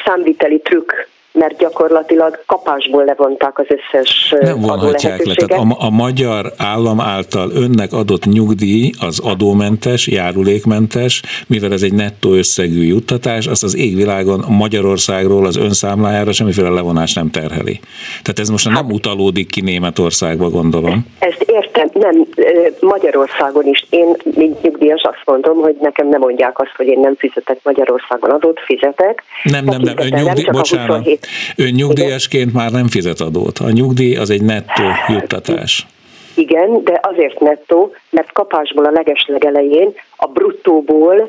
[0.04, 0.90] számviteli trükk
[1.32, 5.34] mert gyakorlatilag kapásból levonták az összes Nem vonhatják le.
[5.34, 11.92] Tehát a, a magyar állam által önnek adott nyugdíj az adómentes, járulékmentes, mivel ez egy
[11.92, 17.80] nettó összegű juttatás, azt az égvilágon Magyarországról az ön számlájára semmiféle levonás nem terheli.
[18.22, 21.06] Tehát ez most hát, nem utalódik ki Németországba, gondolom.
[21.18, 22.26] Ezt értem, nem,
[22.80, 23.86] Magyarországon is.
[23.90, 28.30] Én, mint nyugdíjas azt mondom, hogy nekem nem mondják azt, hogy én nem fizetek Magyarországon
[28.30, 29.22] adót, fizetek.
[29.42, 31.18] Nem, nem, nem, ön nyugdíj, bocsánat, Ön
[31.56, 32.62] nyugdíjasként Igen.
[32.62, 33.58] már nem fizet adót.
[33.58, 35.86] A nyugdíj az egy nettó juttatás.
[36.34, 41.28] Igen, de azért nettó, mert kapásból a legeslegelején a bruttóból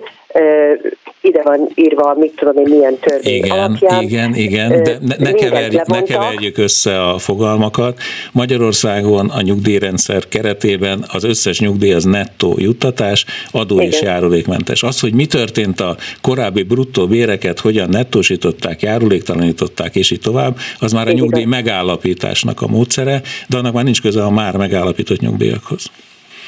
[1.22, 4.04] ide van írva, mit tudom én, milyen törvény igen, alapján.
[4.04, 8.00] Igen, igen, de ne, ne, keverjük, ne keverjük össze a fogalmakat.
[8.32, 13.88] Magyarországon a nyugdíjrendszer keretében az összes nyugdíj az nettó juttatás, adó igen.
[13.88, 14.84] és járulékmentes.
[14.84, 20.91] Az, hogy mi történt a korábbi bruttó béreket, hogyan nettósították, járuléktalanították, és így tovább, az
[20.91, 25.91] már a nyugdíj megállapításnak a módszere, de annak már nincs köze a már megállapított nyugdíjakhoz.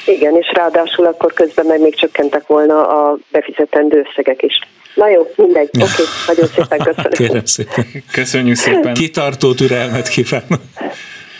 [0.06, 4.58] Igen, és ráadásul akkor közben meg még csökkentek volna a befizetendő összegek is.
[4.94, 5.68] Na jó, mindegy.
[5.72, 7.10] Oké, okay, nagyon szépen köszönöm.
[7.10, 7.86] Kérem szépen.
[8.12, 8.94] Köszönjük szépen.
[8.94, 10.60] Kitartó türelmet kívánok.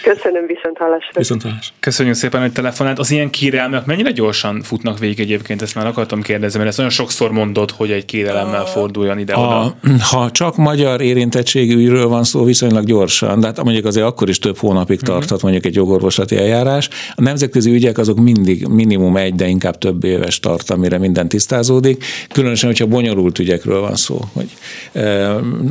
[0.05, 1.11] Köszönöm, viszont hallásra.
[1.15, 1.75] Viszont hallásra.
[1.81, 2.99] Köszönjük szépen, hogy telefonált.
[2.99, 5.63] Az ilyen kérelmek mennyire gyorsan futnak végig egyébként?
[5.63, 9.77] Ezt már akartam kérdezni, mert ezt nagyon sokszor mondod, hogy egy kérelemmel forduljon ide-oda.
[10.11, 14.39] Ha csak magyar érintettségű ügyről van szó, viszonylag gyorsan, de hát mondjuk azért akkor is
[14.39, 15.15] több hónapig uh-huh.
[15.15, 16.89] tarthat mondjuk egy jogorvoslati eljárás.
[17.15, 22.05] A nemzetközi ügyek azok mindig minimum egy, de inkább több éves tart, amire minden tisztázódik.
[22.33, 24.21] Különösen, hogyha bonyolult ügyekről van szó.
[24.33, 24.49] Hogy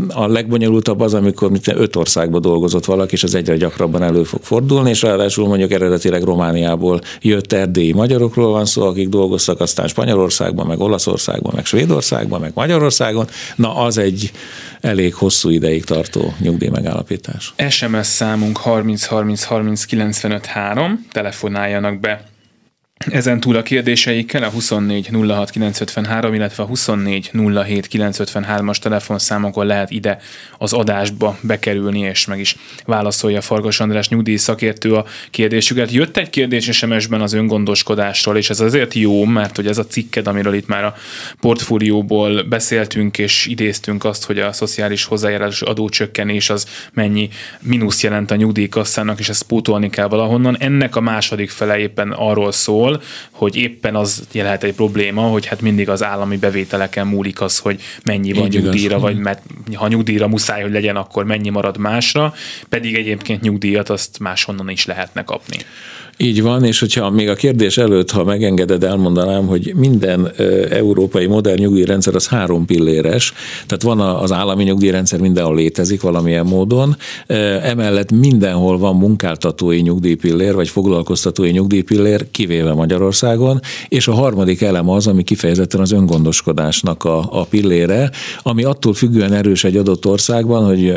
[0.07, 4.89] a legbonyolultabb az, amikor öt országban dolgozott valaki, és az egyre gyakrabban elő fog fordulni,
[4.89, 10.79] és ráadásul mondjuk eredetileg Romániából jött erdélyi magyarokról van szó, akik dolgoztak aztán Spanyolországban, meg
[10.79, 13.27] Olaszországban, meg Svédországban, meg Magyarországon.
[13.55, 14.31] Na, az egy
[14.81, 17.53] elég hosszú ideig tartó nyugdíj megállapítás.
[17.69, 22.32] SMS számunk 30 30 30 95 3, telefonáljanak be
[23.09, 29.91] ezen túl a kérdéseikkel a 24 06 953, illetve a 24 07 953-as telefonszámokon lehet
[29.91, 30.19] ide
[30.57, 35.91] az adásba bekerülni, és meg is válaszolja Farkas András nyugdíj szakértő a kérdésüket.
[35.91, 40.27] Jött egy kérdés SMS-ben az öngondoskodásról, és ez azért jó, mert hogy ez a cikked,
[40.27, 40.95] amiről itt már a
[41.39, 48.35] portfólióból beszéltünk, és idéztünk azt, hogy a szociális hozzájárulás adócsökkenés az mennyi mínusz jelent a
[48.35, 50.57] nyugdíjkasszának, és ezt pótolni kell valahonnan.
[50.59, 55.45] Ennek a második fele éppen arról szól, arról, hogy éppen az lehet egy probléma, hogy
[55.45, 59.01] hát mindig az állami bevételeken múlik az, hogy mennyi van Így nyugdíjra, igaz.
[59.01, 59.41] vagy mert
[59.73, 62.34] ha nyugdíjra muszáj, hogy legyen, akkor mennyi marad másra,
[62.69, 65.58] pedig egyébként nyugdíjat azt máshonnan is lehetne kapni.
[66.17, 70.32] Így van, és hogyha még a kérdés előtt, ha megengeded, elmondanám, hogy minden
[70.69, 73.34] európai modern nyugdíjrendszer az három pilléres,
[73.65, 76.95] tehát van az állami nyugdíjrendszer, mindenhol létezik valamilyen módon,
[77.62, 85.08] emellett mindenhol van munkáltatói nyugdíjpillér, vagy foglalkoztatói nyugdíjpillér, kivéve Magyarországon, és a harmadik elem az,
[85.08, 90.93] ami kifejezetten az öngondoskodásnak a, a pillére, ami attól függően erős egy adott országban, hogy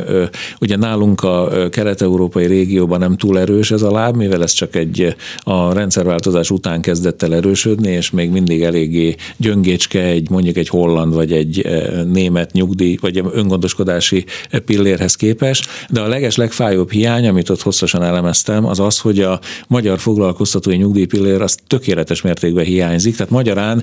[0.60, 5.05] ugye nálunk a kelet-európai régióban nem túl erős ez a láb, mivel ez csak egy
[5.38, 11.14] a rendszerváltozás után kezdett el erősödni, és még mindig eléggé gyöngécske egy mondjuk egy holland
[11.14, 14.24] vagy egy e, német nyugdíj, vagy öngondoskodási
[14.64, 19.40] pillérhez képest, de a leges legfájóbb hiány, amit ott hosszasan elemeztem, az az, hogy a
[19.68, 23.82] magyar foglalkoztatói nyugdíjpillér az tökéletes mértékben hiányzik, tehát magyarán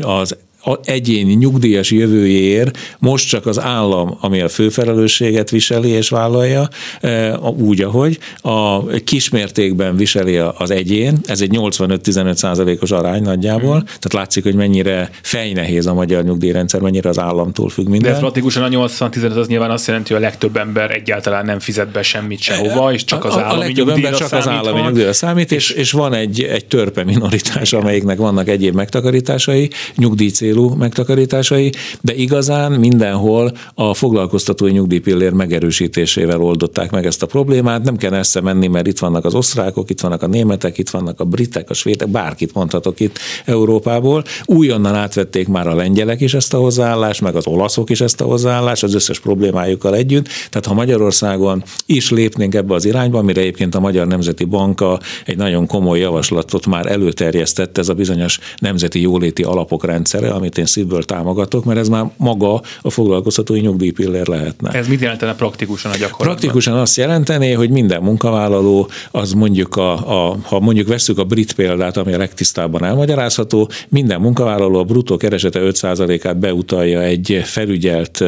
[0.00, 0.36] az
[0.84, 6.68] egyéni nyugdíjas jövőjéért most csak az állam, ami a főfelelősséget viseli és vállalja,
[7.00, 13.84] e, úgy, ahogy a kismértékben viseli az egyén, ez egy 85-15 százalékos arány nagyjából, hmm.
[13.84, 18.10] tehát látszik, hogy mennyire fejnehéz a magyar nyugdíjrendszer, mennyire az államtól függ minden.
[18.10, 21.58] De ez praktikusan a 80-15 az nyilván azt jelenti, hogy a legtöbb ember egyáltalán nem
[21.58, 24.80] fizet be semmit sehova, és csak az a, állami a legtöbb ember csak az állami
[24.80, 30.74] nyugdíjra számít, és, és van egy, egy törpe minoritás, amelyiknek vannak egyéb megtakarításai, nyugdíj célú
[30.74, 37.82] megtakarításai, de igazán mindenhol a foglalkoztatói nyugdíjpillér megerősítésével oldották meg ezt a problémát.
[37.82, 41.20] Nem kell össze menni, mert itt vannak az osztrákok, itt vannak a németek, itt vannak
[41.20, 44.24] a britek, a svédek, bárkit mondhatok itt Európából.
[44.44, 48.24] Újonnan átvették már a lengyelek is ezt a hozzáállást, meg az olaszok is ezt a
[48.24, 50.28] hozzáállást, az összes problémájukkal együtt.
[50.50, 55.36] Tehát ha Magyarországon is lépnénk ebbe az irányba, amire egyébként a Magyar Nemzeti Banka egy
[55.36, 61.02] nagyon komoly javaslatot már előterjesztett, ez a bizonyos nemzeti jóléti alapok rendszere, amit én szívből
[61.02, 64.70] támogatok, mert ez már maga a foglalkoztatói nyugdíjpillér lehetne.
[64.70, 66.26] Ez mit jelentene praktikusan a gyakorlatban?
[66.26, 71.52] Praktikusan azt jelentené, hogy minden munkavállaló, az mondjuk a, a ha mondjuk veszük a brit
[71.52, 78.24] példát, ami a legtisztábban elmagyarázható, minden munkavállaló a bruttó keresete 5%-át beutalja egy felügyelt,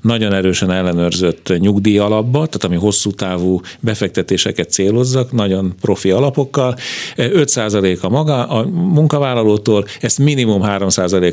[0.00, 6.76] nagyon erősen ellenőrzött nyugdíj alapba, tehát ami hosszú távú befektetéseket célozzak, nagyon profi alapokkal.
[7.16, 10.62] 5% a maga a munkavállalótól, ezt minimum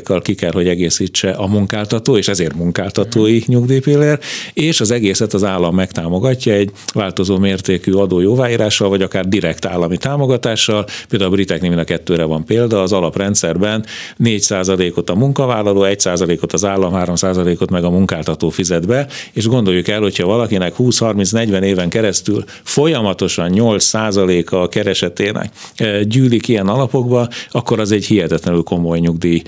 [0.08, 4.18] 3%-kal ki kell, hogy egészítse a munkáltató, és ezért munkáltatói nyugdíjpillér,
[4.54, 9.96] és az egészet az állam megtámogatja egy változó mértékű adó jóváírással, vagy akár direkt állami
[9.96, 10.86] támogatással.
[11.08, 13.84] Például a briteknél mind a kettőre van példa, az alaprendszerben
[14.24, 20.00] 4%-ot a munkavállaló, 1%-ot az állam, 3%-ot meg a munkáltató fizet be, és gondoljuk el,
[20.00, 27.92] hogyha valakinek 20-30-40 éven keresztül folyamatosan 8%-a a keresetének eh, gyűlik ilyen alapokba, akkor az
[27.92, 29.42] egy hihetetlenül komoly nyugdíj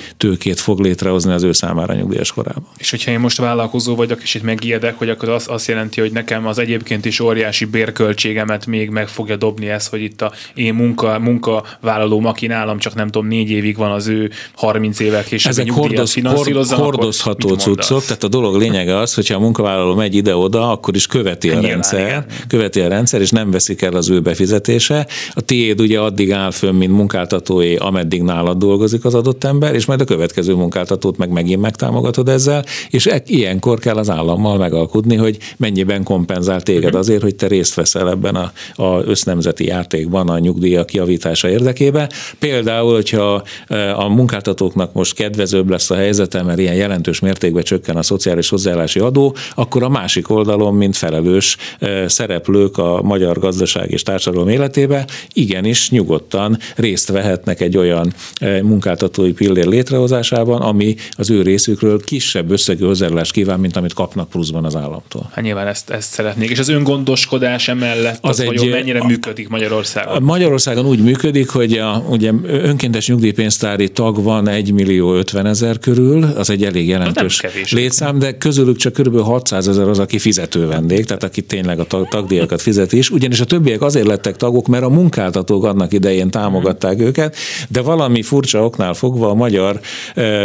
[0.50, 2.66] tőkét fog létrehozni az ő számára nyugdíjas korában.
[2.78, 6.12] És hogyha én most vállalkozó vagyok, és itt megijedek, hogy akkor az azt jelenti, hogy
[6.12, 10.74] nekem az egyébként is óriási bérköltségemet még meg fogja dobni ez, hogy itt a én
[10.74, 15.50] munka, munkavállalóm, aki nálam csak nem tudom, négy évig van az ő 30 évek később
[15.50, 20.94] Ezek hordoz, hordozható cuccok, tehát a dolog lényege az, hogyha a munkavállaló megy ide-oda, akkor
[20.94, 22.24] is követi a Nyilván, rendszer, igen.
[22.48, 25.06] követi a rendszer, és nem veszik el az ő befizetése.
[25.32, 29.86] A tiéd ugye addig áll fönn, mint munkáltatói, ameddig nálad dolgozik az adott ember, és
[29.86, 35.16] majd a következő munkáltatót meg megint megtámogatod ezzel, és e- ilyenkor kell az állammal megalkudni,
[35.16, 36.98] hogy mennyiben kompenzál téged mhm.
[36.98, 42.10] azért, hogy te részt veszel ebben a, a össznemzeti játékban a nyugdíjak javítása érdekében.
[42.38, 47.96] Például, hogyha e, a munkáltatóknak most kedvezőbb lesz a helyzete, mert ilyen jelentős mértékben csökken
[47.96, 53.90] a szociális hozzáállási adó, akkor a másik oldalon, mint felelős e, szereplők a magyar gazdaság
[53.90, 60.94] és társadalom életébe, igenis nyugodtan részt vehetnek egy olyan e, munkáltatói pillér létrehozásában, vonatkozásában, ami
[61.10, 65.30] az ő részükről kisebb összegű hozzájárulást kíván, mint amit kapnak pluszban az államtól.
[65.32, 66.50] Hát nyilván ezt, ezt szeretnék.
[66.50, 70.22] És az öngondoskodás emellett az, az egy, mennyire a, működik Magyarországon?
[70.22, 76.24] Magyarországon úgy működik, hogy a, ugye önkéntes nyugdíjpénztári tag van 1 millió 50 ezer körül,
[76.24, 79.20] az egy elég jelentős létszám, de közülük csak kb.
[79.20, 83.10] 600 ezer az, aki fizető vendég, tehát aki tényleg a tag, tagdíjakat fizet is.
[83.10, 87.36] Ugyanis a többiek azért lettek tagok, mert a munkáltatók annak idején támogatták őket,
[87.68, 89.80] de valami furcsa oknál fogva a magyar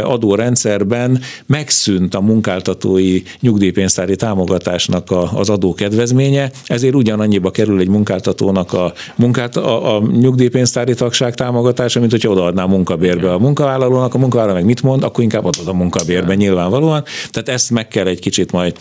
[0.03, 8.93] adórendszerben megszűnt a munkáltatói nyugdíjpénztári támogatásnak a, az adókedvezménye, ezért ugyanannyiba kerül egy munkáltatónak a,
[9.15, 14.55] munkát, a, a nyugdíjpénztári tagság támogatása, mint hogyha odaadná a munkabérbe a munkavállalónak, a munkavállaló
[14.55, 17.03] meg mit mond, akkor inkább adod a munkabérbe nyilvánvalóan.
[17.31, 18.75] Tehát ezt meg kell egy kicsit majd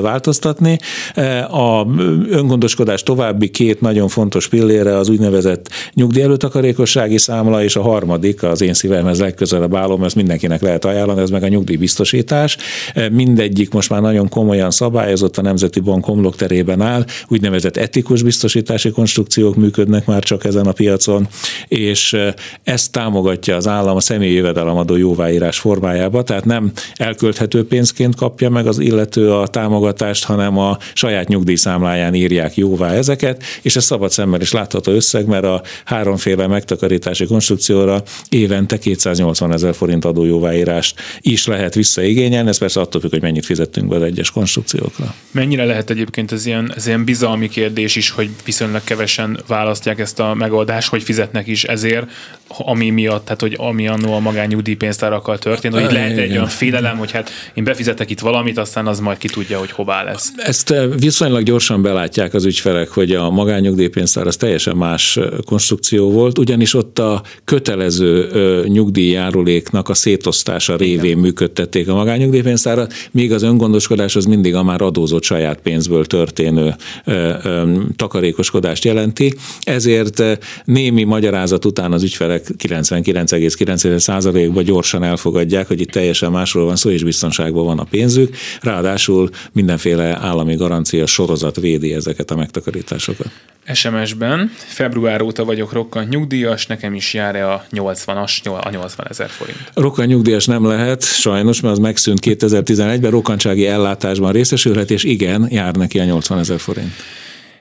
[0.00, 0.78] változtatni.
[1.50, 1.86] A
[2.30, 8.74] öngondoskodás további két nagyon fontos pillére az úgynevezett nyugdíjelőtakarékossági számla, és a harmadik, az én
[8.74, 12.56] szívemhez legközelebb állom, ezt mindenkinek lehet ajánlani, ez meg a nyugdíjbiztosítás.
[13.12, 19.56] Mindegyik most már nagyon komolyan szabályozott, a Nemzeti Bank homlokterében áll, úgynevezett etikus biztosítási konstrukciók
[19.56, 21.28] működnek már csak ezen a piacon,
[21.68, 22.16] és
[22.62, 28.66] ezt támogatja az állam a személyi jövedelemadó jóváírás formájába, tehát nem elkölthető pénzként kapja meg
[28.66, 34.40] az illető a támogatást, hanem a saját nyugdíjszámláján írják jóvá ezeket, és ez szabad szemmel
[34.40, 41.74] is látható összeg, mert a háromféle megtakarítási konstrukcióra évente 280 ezer forint adójóváírást is lehet
[41.74, 45.14] visszaigényelni, ez persze attól függ, hogy mennyit fizettünk be az egyes konstrukciókra.
[45.30, 50.20] Mennyire lehet egyébként ez ilyen, ez ilyen bizalmi kérdés is, hogy viszonylag kevesen választják ezt
[50.20, 52.06] a megoldást, hogy fizetnek is ezért,
[52.48, 57.10] ami miatt, tehát hogy ami annó a magányugdíjpénztárakkal történt, hogy lehet egy olyan félelem, hogy
[57.10, 60.32] hát én befizetek itt valamit, aztán az majd ki tudja, hogy hová lesz.
[60.36, 66.10] Ezt eh, viszonylag gyorsan belátják az ügyfelek, hogy a magányugdíjpénztár az teljesen más eh, konstrukció
[66.10, 71.18] volt, ugyanis ott a kötelező eh, nyugdíjjáruléknak a szétosztása révén Igen.
[71.18, 76.74] működtették a magányugdíjpénztárat, míg az öngondoskodás az mindig a már adózott saját pénzből történő
[77.96, 79.34] takarékoskodást jelenti.
[79.60, 80.22] Ezért
[80.64, 87.02] némi magyarázat után az ügyfelek 99,9%-ban gyorsan elfogadják, hogy itt teljesen másról van szó, és
[87.02, 88.36] biztonságban van a pénzük.
[88.60, 93.30] Ráadásul mindenféle állami garancia sorozat védi ezeket a megtakarításokat.
[93.72, 99.70] SMS-ben február óta vagyok rokkant nyugdíjas, nekem is jár-e a 80-as, a 80 ezer forint?
[99.86, 105.74] Rokkant nyugdíjas nem lehet, sajnos, mert az megszűnt 2011-ben, rokkantsági ellátásban részesülhet, és igen, jár
[105.74, 106.92] neki a 80 ezer forint.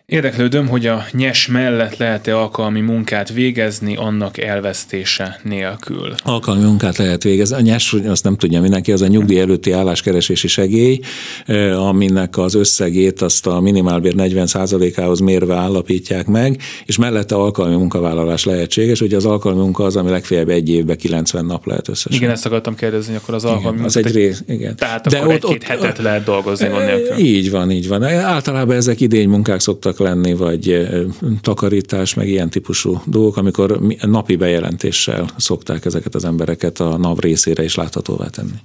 [0.08, 6.14] Érdeklődöm, hogy a nyes mellett lehet-e alkalmi munkát végezni annak elvesztése nélkül.
[6.24, 7.56] Alkalmi munkát lehet végezni.
[7.56, 11.00] A nyes, azt nem tudja mindenki, az a nyugdíj előtti álláskeresési segély,
[11.76, 19.02] aminek az összegét azt a minimálbér 40%-ához mérve állapítják meg, és mellette alkalmi munkavállalás lehetséges.
[19.02, 22.18] Ugye az alkalmi munka az, ami legfeljebb egy évben 90 nap lehet összesen.
[22.18, 24.76] Igen, ezt akartam kérdezni, akkor az alkalmi igen, Az egy rész, igen.
[24.76, 26.70] Tehát De akkor ott, egy-két hetet lehet dolgozni.
[27.18, 28.04] Így van, így van.
[28.04, 30.88] Általában ezek idény munkák szoktak szoktak lenni, vagy
[31.42, 37.64] takarítás, meg ilyen típusú dolgok, amikor napi bejelentéssel szokták ezeket az embereket a NAV részére
[37.64, 38.60] is láthatóvá tenni.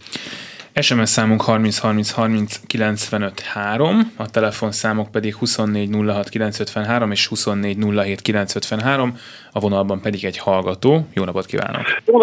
[0.81, 7.77] SMS számunk 30 30 30 95 3, a telefonszámok pedig 24 06 953 és 24
[7.95, 9.17] 07 953,
[9.53, 11.07] a vonalban pedig egy hallgató.
[11.13, 11.83] Jó napot kívánok!
[12.05, 12.19] Jó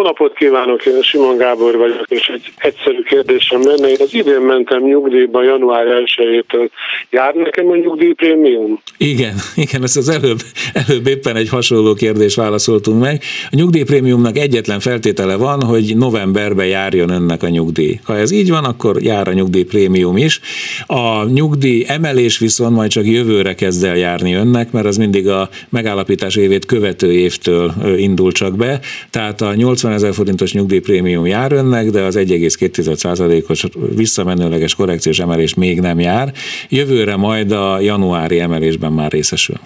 [0.00, 3.88] napot kívánok, én Simon Gábor vagyok, és egy egyszerű kérdésem lenne.
[3.88, 6.68] Én az idén mentem nyugdíjba január 1-től.
[7.10, 8.80] Jár nekem a nyugdíjprémium?
[8.96, 10.38] Igen, igen, ezt az előbb,
[10.72, 13.22] előbb éppen egy hasonló kérdést válaszoltunk meg.
[13.50, 18.00] A nyugdíjprémiumnak egyetlen feltétele van, hogy novemberben járjon önnek a nyugdíj.
[18.04, 20.40] Ha ez így van, akkor jár a nyugdíjprémium is.
[20.86, 25.48] A nyugdíj emelés viszont majd csak jövőre kezd el járni önnek, mert az mindig a
[25.68, 28.80] megállapítás évét követő évtől indul csak be.
[29.10, 33.66] Tehát a 8 80 ezer forintos nyugdíjprémium jár önnek, de az 1,2%-os
[33.96, 36.32] visszamenőleges korrekciós emelés még nem jár.
[36.68, 39.56] Jövőre majd a januári emelésben már részesül.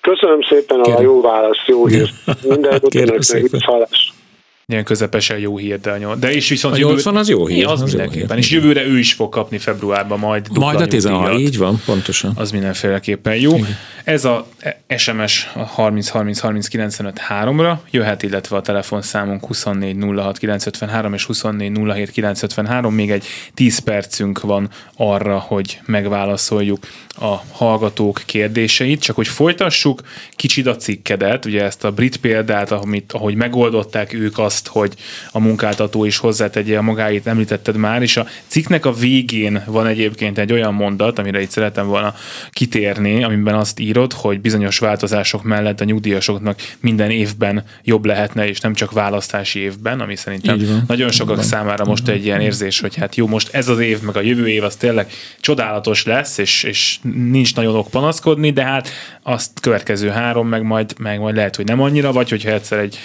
[0.00, 0.98] Köszönöm szépen Kérem.
[0.98, 2.10] a jó választ, jó hír.
[2.48, 3.50] Minden önöknek
[4.66, 7.20] Ilyen közepesen jó hír, de, a de is viszont a 80 jövő...
[7.20, 7.66] az jó hír.
[7.66, 8.28] Az, az mindenképpen.
[8.28, 8.38] Hír.
[8.38, 12.32] És jövőre ő is fog kapni februárban majd Majd a 16, így van, pontosan.
[12.34, 13.56] Az mindenféleképpen jó.
[13.56, 13.76] Igen.
[14.04, 14.46] Ez a
[14.96, 21.24] SMS a 30 30 30 95 3-ra jöhet, illetve a telefonszámunk 24 06 953 és
[21.24, 22.94] 24 07 953.
[22.94, 30.00] Még egy 10 percünk van arra, hogy megválaszoljuk a hallgatók kérdéseit, csak hogy folytassuk
[30.36, 34.94] kicsit a cikkedet, ugye ezt a brit példát, amit, ahogy megoldották ők azt, azt, hogy
[35.30, 40.38] a munkáltató is hozzátegye a magáit, említetted már, és a cikknek a végén van egyébként
[40.38, 42.14] egy olyan mondat, amire itt szeretem volna
[42.50, 48.60] kitérni, amiben azt írod, hogy bizonyos változások mellett a nyugdíjasoknak minden évben jobb lehetne, és
[48.60, 53.14] nem csak választási évben, ami szerintem nagyon sokak számára most egy ilyen érzés, hogy hát
[53.16, 56.98] jó, most ez az év, meg a jövő év az tényleg csodálatos lesz, és, és
[57.30, 58.88] nincs nagyon ok panaszkodni, de hát
[59.22, 62.98] azt következő három, meg majd, meg majd lehet, hogy nem annyira, vagy hogyha egyszer egy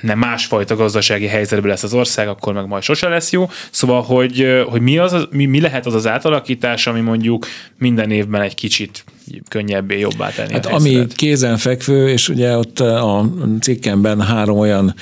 [0.00, 3.50] nem másfajta gazdasági helyzetben lesz az ország, akkor meg majd sose lesz jó.
[3.70, 7.46] Szóval, hogy, hogy mi, az, mi, mi lehet az az átalakítás, ami mondjuk
[7.78, 9.04] minden évben egy kicsit
[9.48, 14.94] könnyebbé, jobbá tenni hát ami kézenfekvő, és ugye ott a cikkemben három olyan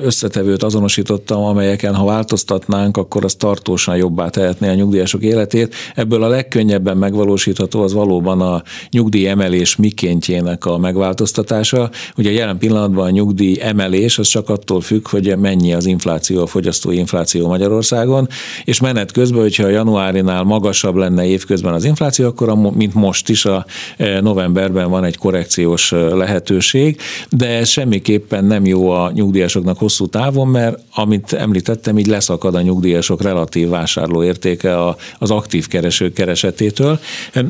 [0.00, 5.74] összetevőt azonosítottam, amelyeken ha változtatnánk, akkor az tartósan jobbá tehetné a nyugdíjasok életét.
[5.94, 11.90] Ebből a legkönnyebben megvalósítható az valóban a nyugdíj emelés mikéntjének a megváltoztatása.
[12.16, 16.46] Ugye jelen pillanatban a nyugdíj emelés az csak attól függ, hogy mennyi az infláció, a
[16.46, 18.28] fogyasztói infláció Magyarországon,
[18.64, 23.21] és menet közben, hogyha a januárinál magasabb lenne évközben az infláció, akkor a, mint most
[23.28, 23.66] is a
[23.96, 27.00] e, novemberben van egy korrekciós e, lehetőség,
[27.30, 32.60] de ez semmiképpen nem jó a nyugdíjasoknak hosszú távon, mert amit említettem, így leszakad a
[32.60, 34.76] nyugdíjasok relatív vásárlóértéke
[35.18, 36.98] az aktív keresők keresetétől.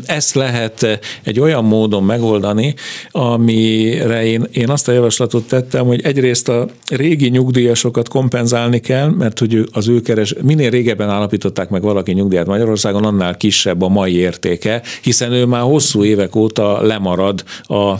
[0.06, 2.74] Ezt lehet egy olyan módon megoldani,
[3.10, 9.38] amire én, én azt a javaslatot tettem, hogy egyrészt a régi nyugdíjasokat kompenzálni kell, mert
[9.38, 14.16] hogy az ő keres, minél régebben állapították meg valaki nyugdíjat Magyarországon, annál kisebb a mai
[14.16, 17.94] értéke, hiszen ő már hosszú évek óta lemarad a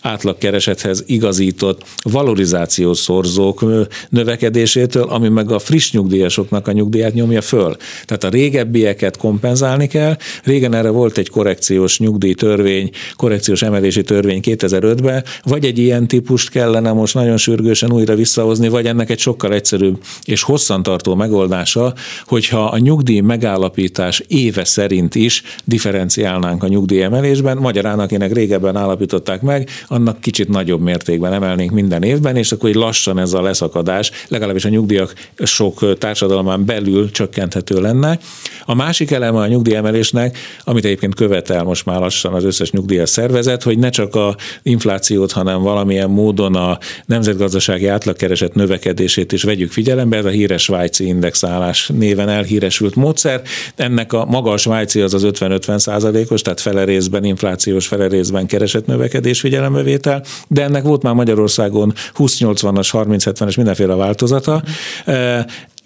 [0.00, 3.64] átlagkeresethez igazított valorizációs szorzók
[4.08, 7.76] növekedésétől, ami meg a friss nyugdíjasoknak a nyugdíját nyomja föl.
[8.04, 10.16] Tehát a régebbieket kompenzálni kell.
[10.44, 16.92] Régen erre volt egy korrekciós nyugdíjtörvény, korrekciós emelési törvény 2005-ben, vagy egy ilyen típust kellene
[16.92, 21.94] most nagyon sürgősen újra visszahozni, vagy ennek egy sokkal egyszerűbb és hosszantartó megoldása,
[22.26, 29.68] hogyha a nyugdíj megállapítás éve szerint is differenciálnánk a nyugdíjemelésben, magyarán, akinek régebben állapították meg,
[29.86, 34.64] annak kicsit nagyobb mértékben emelnénk minden évben, és akkor így lassan ez a leszakadás, legalábbis
[34.64, 38.18] a nyugdíjak sok társadalmán belül csökkenthető lenne.
[38.64, 43.62] A másik eleme a nyugdíjemelésnek, amit egyébként követel most már lassan az összes nyugdíjas szervezet,
[43.62, 50.16] hogy ne csak a inflációt, hanem valamilyen módon a nemzetgazdasági átlagkereset növekedését is vegyük figyelembe,
[50.16, 53.42] ez a híres svájci indexálás néven elhíresült módszer.
[53.76, 58.46] Ennek a maga a svájci az az 50-50 százalékos, tehát fele részben inflációs, fele részben
[58.46, 64.62] keresett növekedés figyelembevétel, de ennek volt már Magyarországon 20-80-as, 30-70-es mindenféle változata.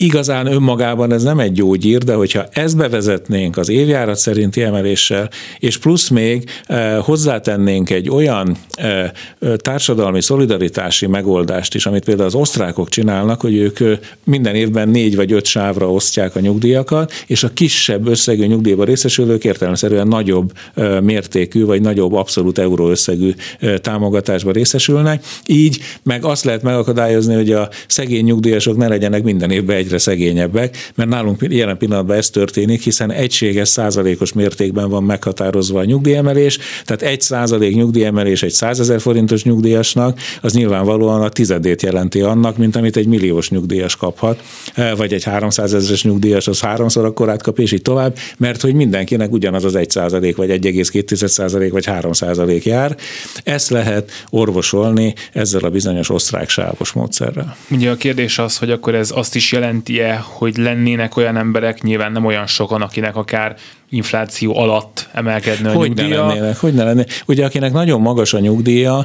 [0.03, 5.79] Igazán önmagában ez nem egy gyógyír, de hogyha ezt bevezetnénk az évjárat szerinti emeléssel, és
[5.79, 9.11] plusz még eh, hozzátennénk egy olyan eh,
[9.57, 13.79] társadalmi szolidaritási megoldást is, amit például az osztrákok csinálnak, hogy ők
[14.25, 19.45] minden évben négy vagy öt sávra osztják a nyugdíjakat, és a kisebb összegű nyugdíjba részesülők
[19.45, 20.53] értelemszerűen nagyobb
[21.01, 23.35] mértékű vagy nagyobb abszolút euró összegű
[23.81, 25.25] támogatásba részesülnek.
[25.47, 30.93] Így meg azt lehet megakadályozni, hogy a szegény nyugdíjasok ne legyenek minden évben egyre szegényebbek,
[30.95, 37.03] mert nálunk jelen pillanatban ez történik, hiszen egységes százalékos mértékben van meghatározva a nyugdíjemelés, tehát
[37.03, 42.97] egy százalék nyugdíjemelés egy százezer forintos nyugdíjasnak, az nyilvánvalóan a tizedét jelenti annak, mint amit
[42.97, 44.43] egy milliós nyugdíjas kaphat,
[44.75, 48.75] eh, vagy egy 300 ezeres nyugdíjas az háromszor akkorát kap, és így tovább, mert hogy
[48.75, 52.97] mindenkinek ugyanaz az egy százalék, vagy 1,2 százalék, vagy 3 százalék jár.
[53.45, 57.57] Ezt lehet orvosolni ezzel a bizonyos osztrák sávos módszerrel.
[57.71, 61.83] Ugye a kérdés az, hogy akkor ez azt is jelenti, jelenti-e, hogy lennének olyan emberek,
[61.83, 63.57] nyilván nem olyan sokan, akinek akár
[63.93, 66.27] infláció alatt emelkedne a hogy nyugdíja.
[66.27, 67.23] Ne lennének, hogy ne lennének.
[67.27, 69.05] Ugye akinek nagyon magas a nyugdíja,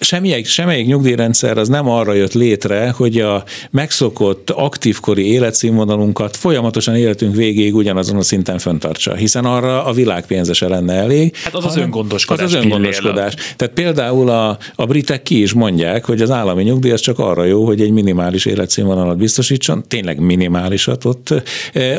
[0.00, 7.34] semmelyik, semmelyik nyugdíjrendszer az nem arra jött létre, hogy a megszokott aktívkori életszínvonalunkat folyamatosan életünk
[7.34, 11.36] végéig ugyanazon a szinten föntartsa, hiszen arra a világ pénzese lenne elég.
[11.36, 12.44] Hát az az öngondoskodás.
[12.44, 13.34] Az az öngondoskodás.
[13.56, 17.44] Tehát például a, a britek ki is mondják, hogy az állami nyugdíj az csak arra
[17.44, 21.34] jó, hogy egy minimális életszínvonalat biztosítson, tényleg minimálisat ott.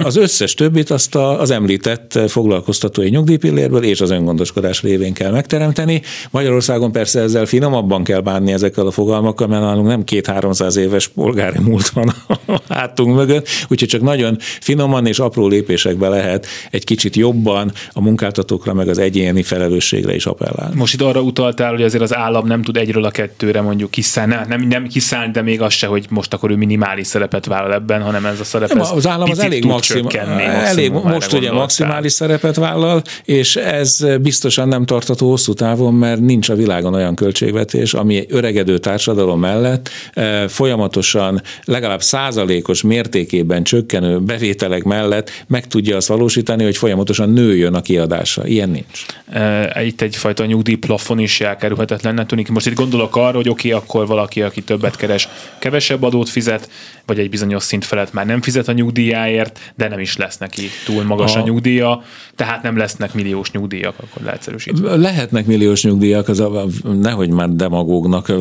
[0.04, 6.02] Az összes többit azt az említ említett foglalkoztatói nyugdíjpillérből és az öngondoskodás révén kell megteremteni.
[6.32, 11.60] Magyarországon persze ezzel finomabban kell bánni ezekkel a fogalmakkal, mert nálunk nem két-háromszáz éves polgári
[11.60, 17.16] múlt van a hátunk mögött, úgyhogy csak nagyon finoman és apró lépésekbe lehet egy kicsit
[17.16, 20.76] jobban a munkáltatókra meg az egyéni felelősségre is appellálni.
[20.76, 24.36] Most itt arra utaltál, hogy azért az állam nem tud egyről a kettőre mondjuk kiszállni,
[24.48, 28.02] nem, nem kiszállni, de még az se, hogy most akkor ő minimális szerepet vállal ebben,
[28.02, 30.08] hanem ez a szerep nem, az állam az elég maximum,
[30.66, 36.50] elég, most ugye maximális szerepet vállal, és ez biztosan nem tartható hosszú távon, mert nincs
[36.50, 44.84] a világon olyan költségvetés, ami öregedő társadalom mellett eh, folyamatosan legalább százalékos mértékében csökkenő bevételek
[44.84, 48.48] mellett meg tudja azt valósítani, hogy folyamatosan nőjön a kiadása.
[48.48, 49.06] Ilyen nincs.
[49.30, 52.28] Eh, itt egyfajta nyugdíjplafon is elkerülhetetlen.
[52.28, 52.50] Tűnik.
[52.50, 55.28] Most itt gondolok arra, hogy oké, okay, akkor valaki, aki többet keres,
[55.60, 56.70] kevesebb adót fizet,
[57.06, 60.70] vagy egy bizonyos szint felett már nem fizet a nyugdíjáért, de nem is lesz neki
[60.86, 62.02] túl magas a, a nyugdíja,
[62.36, 64.96] tehát nem lesznek milliós nyugdíjak, akkor leegyszerűsítve.
[64.96, 66.66] Lehetnek milliós nyugdíjak, az a,
[67.02, 68.32] nehogy már demagógnak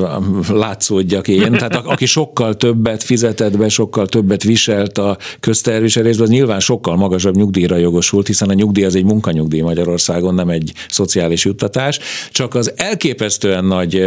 [0.48, 6.60] látszódjak én, tehát aki sokkal többet fizetett be, sokkal többet viselt a közterviselésben, az nyilván
[6.60, 11.98] sokkal magasabb nyugdíjra jogosult, hiszen a nyugdíj az egy munkanyugdíj Magyarországon, nem egy szociális juttatás,
[12.30, 14.02] csak az elképesztően nagy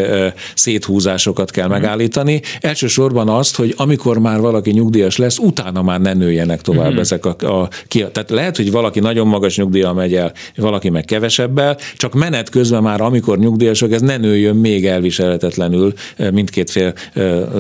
[0.56, 2.42] széthúzásokat kell megállítani.
[2.60, 7.00] Elsősorban azt, hogy amikor már valaki nyugdíjas lesz, utána már ne nőjenek tovább mm-hmm.
[7.00, 11.06] ezek a, a ki, Tehát lehet, hogy valaki nagyon magas nyugdíjjal megy el, valaki meg
[11.06, 15.94] kevesebbel, csak menet közben már, amikor nyugdíjasok, ez ne nőjön még elviselhetetlenül
[16.32, 16.94] mindkét fél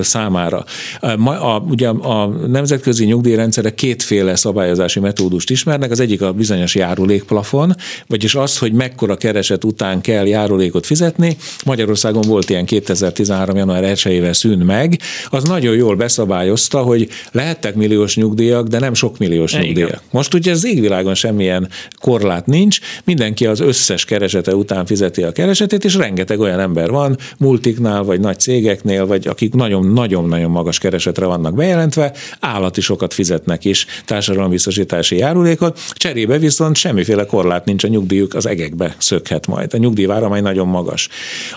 [0.02, 0.66] számára.
[1.00, 7.76] A, a, ugye a nemzetközi nyugdíjrendszerek kétféle szabályozási metódust ismernek, az egyik a bizonyos járulékplafon,
[8.08, 11.38] vagyis az, hogy mekkora kereset után kell járulékot fizetni.
[11.66, 13.56] Magyarországon volt ilyen 2013.
[13.56, 19.18] január 1-ével szűn meg, az nagyon jól beszabályozta, hogy lehettek milliós nyugdíjak, de nem sok
[19.18, 19.66] milliós Igen.
[19.66, 20.02] nyugdíjak.
[20.12, 21.70] Most ugye az égvilágon semmilyen
[22.00, 27.18] korlát nincs, mindenki az összes keresete után fizeti a keresetét, és rengeteg olyan ember van,
[27.38, 33.86] multiknál, vagy nagy cégeknél, vagy akik nagyon-nagyon-nagyon magas keresetre vannak bejelentve, állati sokat fizetnek is
[34.06, 39.74] társadalombiztosítási járulékot, cserébe viszont semmiféle korlát nincs a nyugdíjuk, az egekbe szökhet majd.
[39.74, 41.10] A nyugdíjváramány nagyon magas.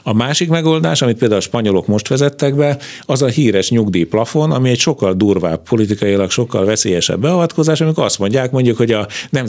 [0.02, 4.70] A másik megoldás, amit például a spanyolok most vezettek be, az a híres nyugdíjplafon, ami
[4.70, 9.06] egy sokkal durvább, politikailag sokkal veszélyesebb beavatkozás, amikor azt mondják mondjuk, hogy a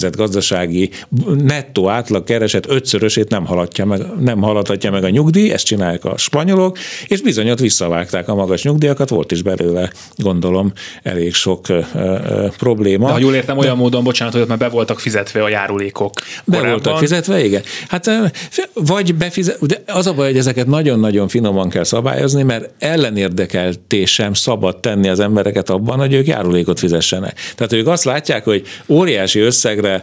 [0.09, 0.89] nemzetgazdasági
[1.37, 6.17] nettó átlag kereset ötszörösét nem haladja meg, nem haladhatja meg a nyugdíj, ezt csinálják a
[6.17, 10.71] spanyolok, és bizonyot visszavágták a magas nyugdíjakat, volt is belőle, gondolom,
[11.03, 13.05] elég sok ö, ö, probléma.
[13.05, 16.19] De ha jól értem, olyan De, módon, bocsánat, hogy már be voltak fizetve a járulékok.
[16.19, 16.69] Be korábban.
[16.69, 17.61] voltak fizetve, igen.
[17.87, 18.09] Hát
[18.73, 24.33] vagy befizet, de az a baj, hogy ezeket nagyon-nagyon finoman kell szabályozni, mert ellenérdekeltés sem
[24.33, 27.39] szabad tenni az embereket abban, hogy ők járulékot fizessenek.
[27.55, 29.98] Tehát ők azt látják, hogy óriási összegre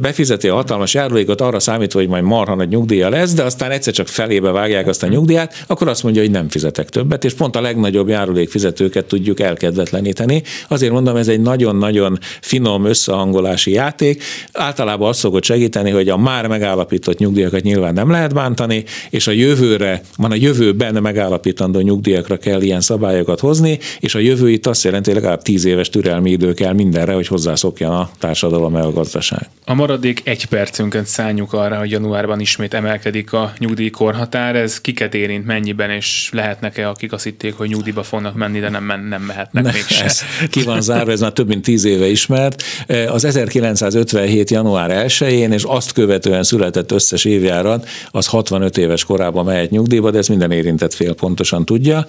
[0.00, 3.92] befizeti a hatalmas járulékot, arra számítva, hogy majd marha nagy nyugdíja lesz, de aztán egyszer
[3.92, 7.56] csak felébe vágják azt a nyugdíjat, akkor azt mondja, hogy nem fizetek többet, és pont
[7.56, 10.42] a legnagyobb járulékfizetőket tudjuk elkedvetleníteni.
[10.68, 14.22] Azért mondom, ez egy nagyon-nagyon finom összehangolási játék.
[14.52, 19.30] Általában azt szokott segíteni, hogy a már megállapított nyugdíjakat nyilván nem lehet bántani, és a
[19.30, 24.84] jövőre, van a jövőben megállapítandó nyugdíjakra kell ilyen szabályokat hozni, és a jövő itt azt
[24.84, 29.31] jelenti, hogy legalább tíz éves türelmi idő kell mindenre, hogy hozzászokjan a társadalom meg a.
[29.64, 34.56] A maradék egy percünket szálljuk arra, hogy januárban ismét emelkedik a nyugdíjkorhatár.
[34.56, 38.84] Ez kiket érint, mennyiben, és lehetnek-e, akik azt hitték, hogy nyugdíjba fognak menni, de nem,
[39.08, 40.06] nem mehetnek ne, mégsem.
[40.06, 40.20] Ez
[40.50, 42.62] ki van zárva, ez már több mint tíz éve ismert.
[43.08, 44.50] Az 1957.
[44.50, 50.18] január 1-én, és azt követően született összes évjárat, az 65 éves korában mehet nyugdíjba, de
[50.18, 52.06] ez minden érintett fél pontosan tudja.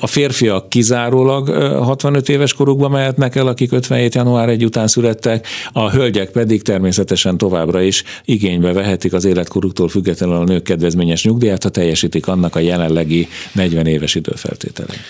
[0.00, 4.14] A férfiak kizárólag 65 éves korukban mehetnek el, akik 57.
[4.14, 10.34] január 1 után születtek, a hölgyek pedig természetesen továbbra is igénybe vehetik az életkoruktól függetlenül
[10.34, 15.00] a nők kedvezményes nyugdíját, ha teljesítik annak a jelenlegi 40 éves időfeltételeit.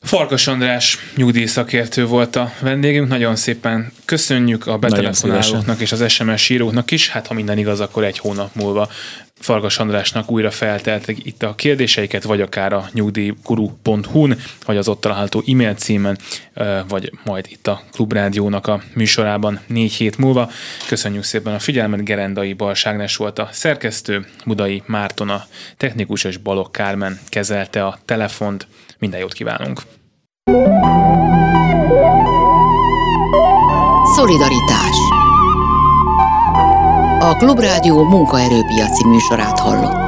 [0.00, 6.90] Farkas András nyugdíjszakértő volt a vendégünk, nagyon szépen köszönjük a betelefonálóknak és az SMS íróknak
[6.90, 8.88] is, hát ha minden igaz, akkor egy hónap múlva
[9.40, 15.42] Farkas Andrásnak újra felteltek itt a kérdéseiket, vagy akár a nyugdíjguru.hu-n, vagy az ott található
[15.46, 16.18] e-mail címen,
[16.88, 20.50] vagy majd itt a Klubrádiónak a műsorában négy hét múlva.
[20.86, 25.44] Köszönjük szépen a figyelmet, Gerendai Balságnes volt a szerkesztő, Budai Márton a
[25.76, 28.66] technikus és Balok Kármen kezelte a telefont.
[28.98, 29.82] Minden jót kívánunk!
[34.14, 34.67] Szolidaritás
[37.28, 40.07] a Klubrádió munkaerőpiaci műsorát hallott.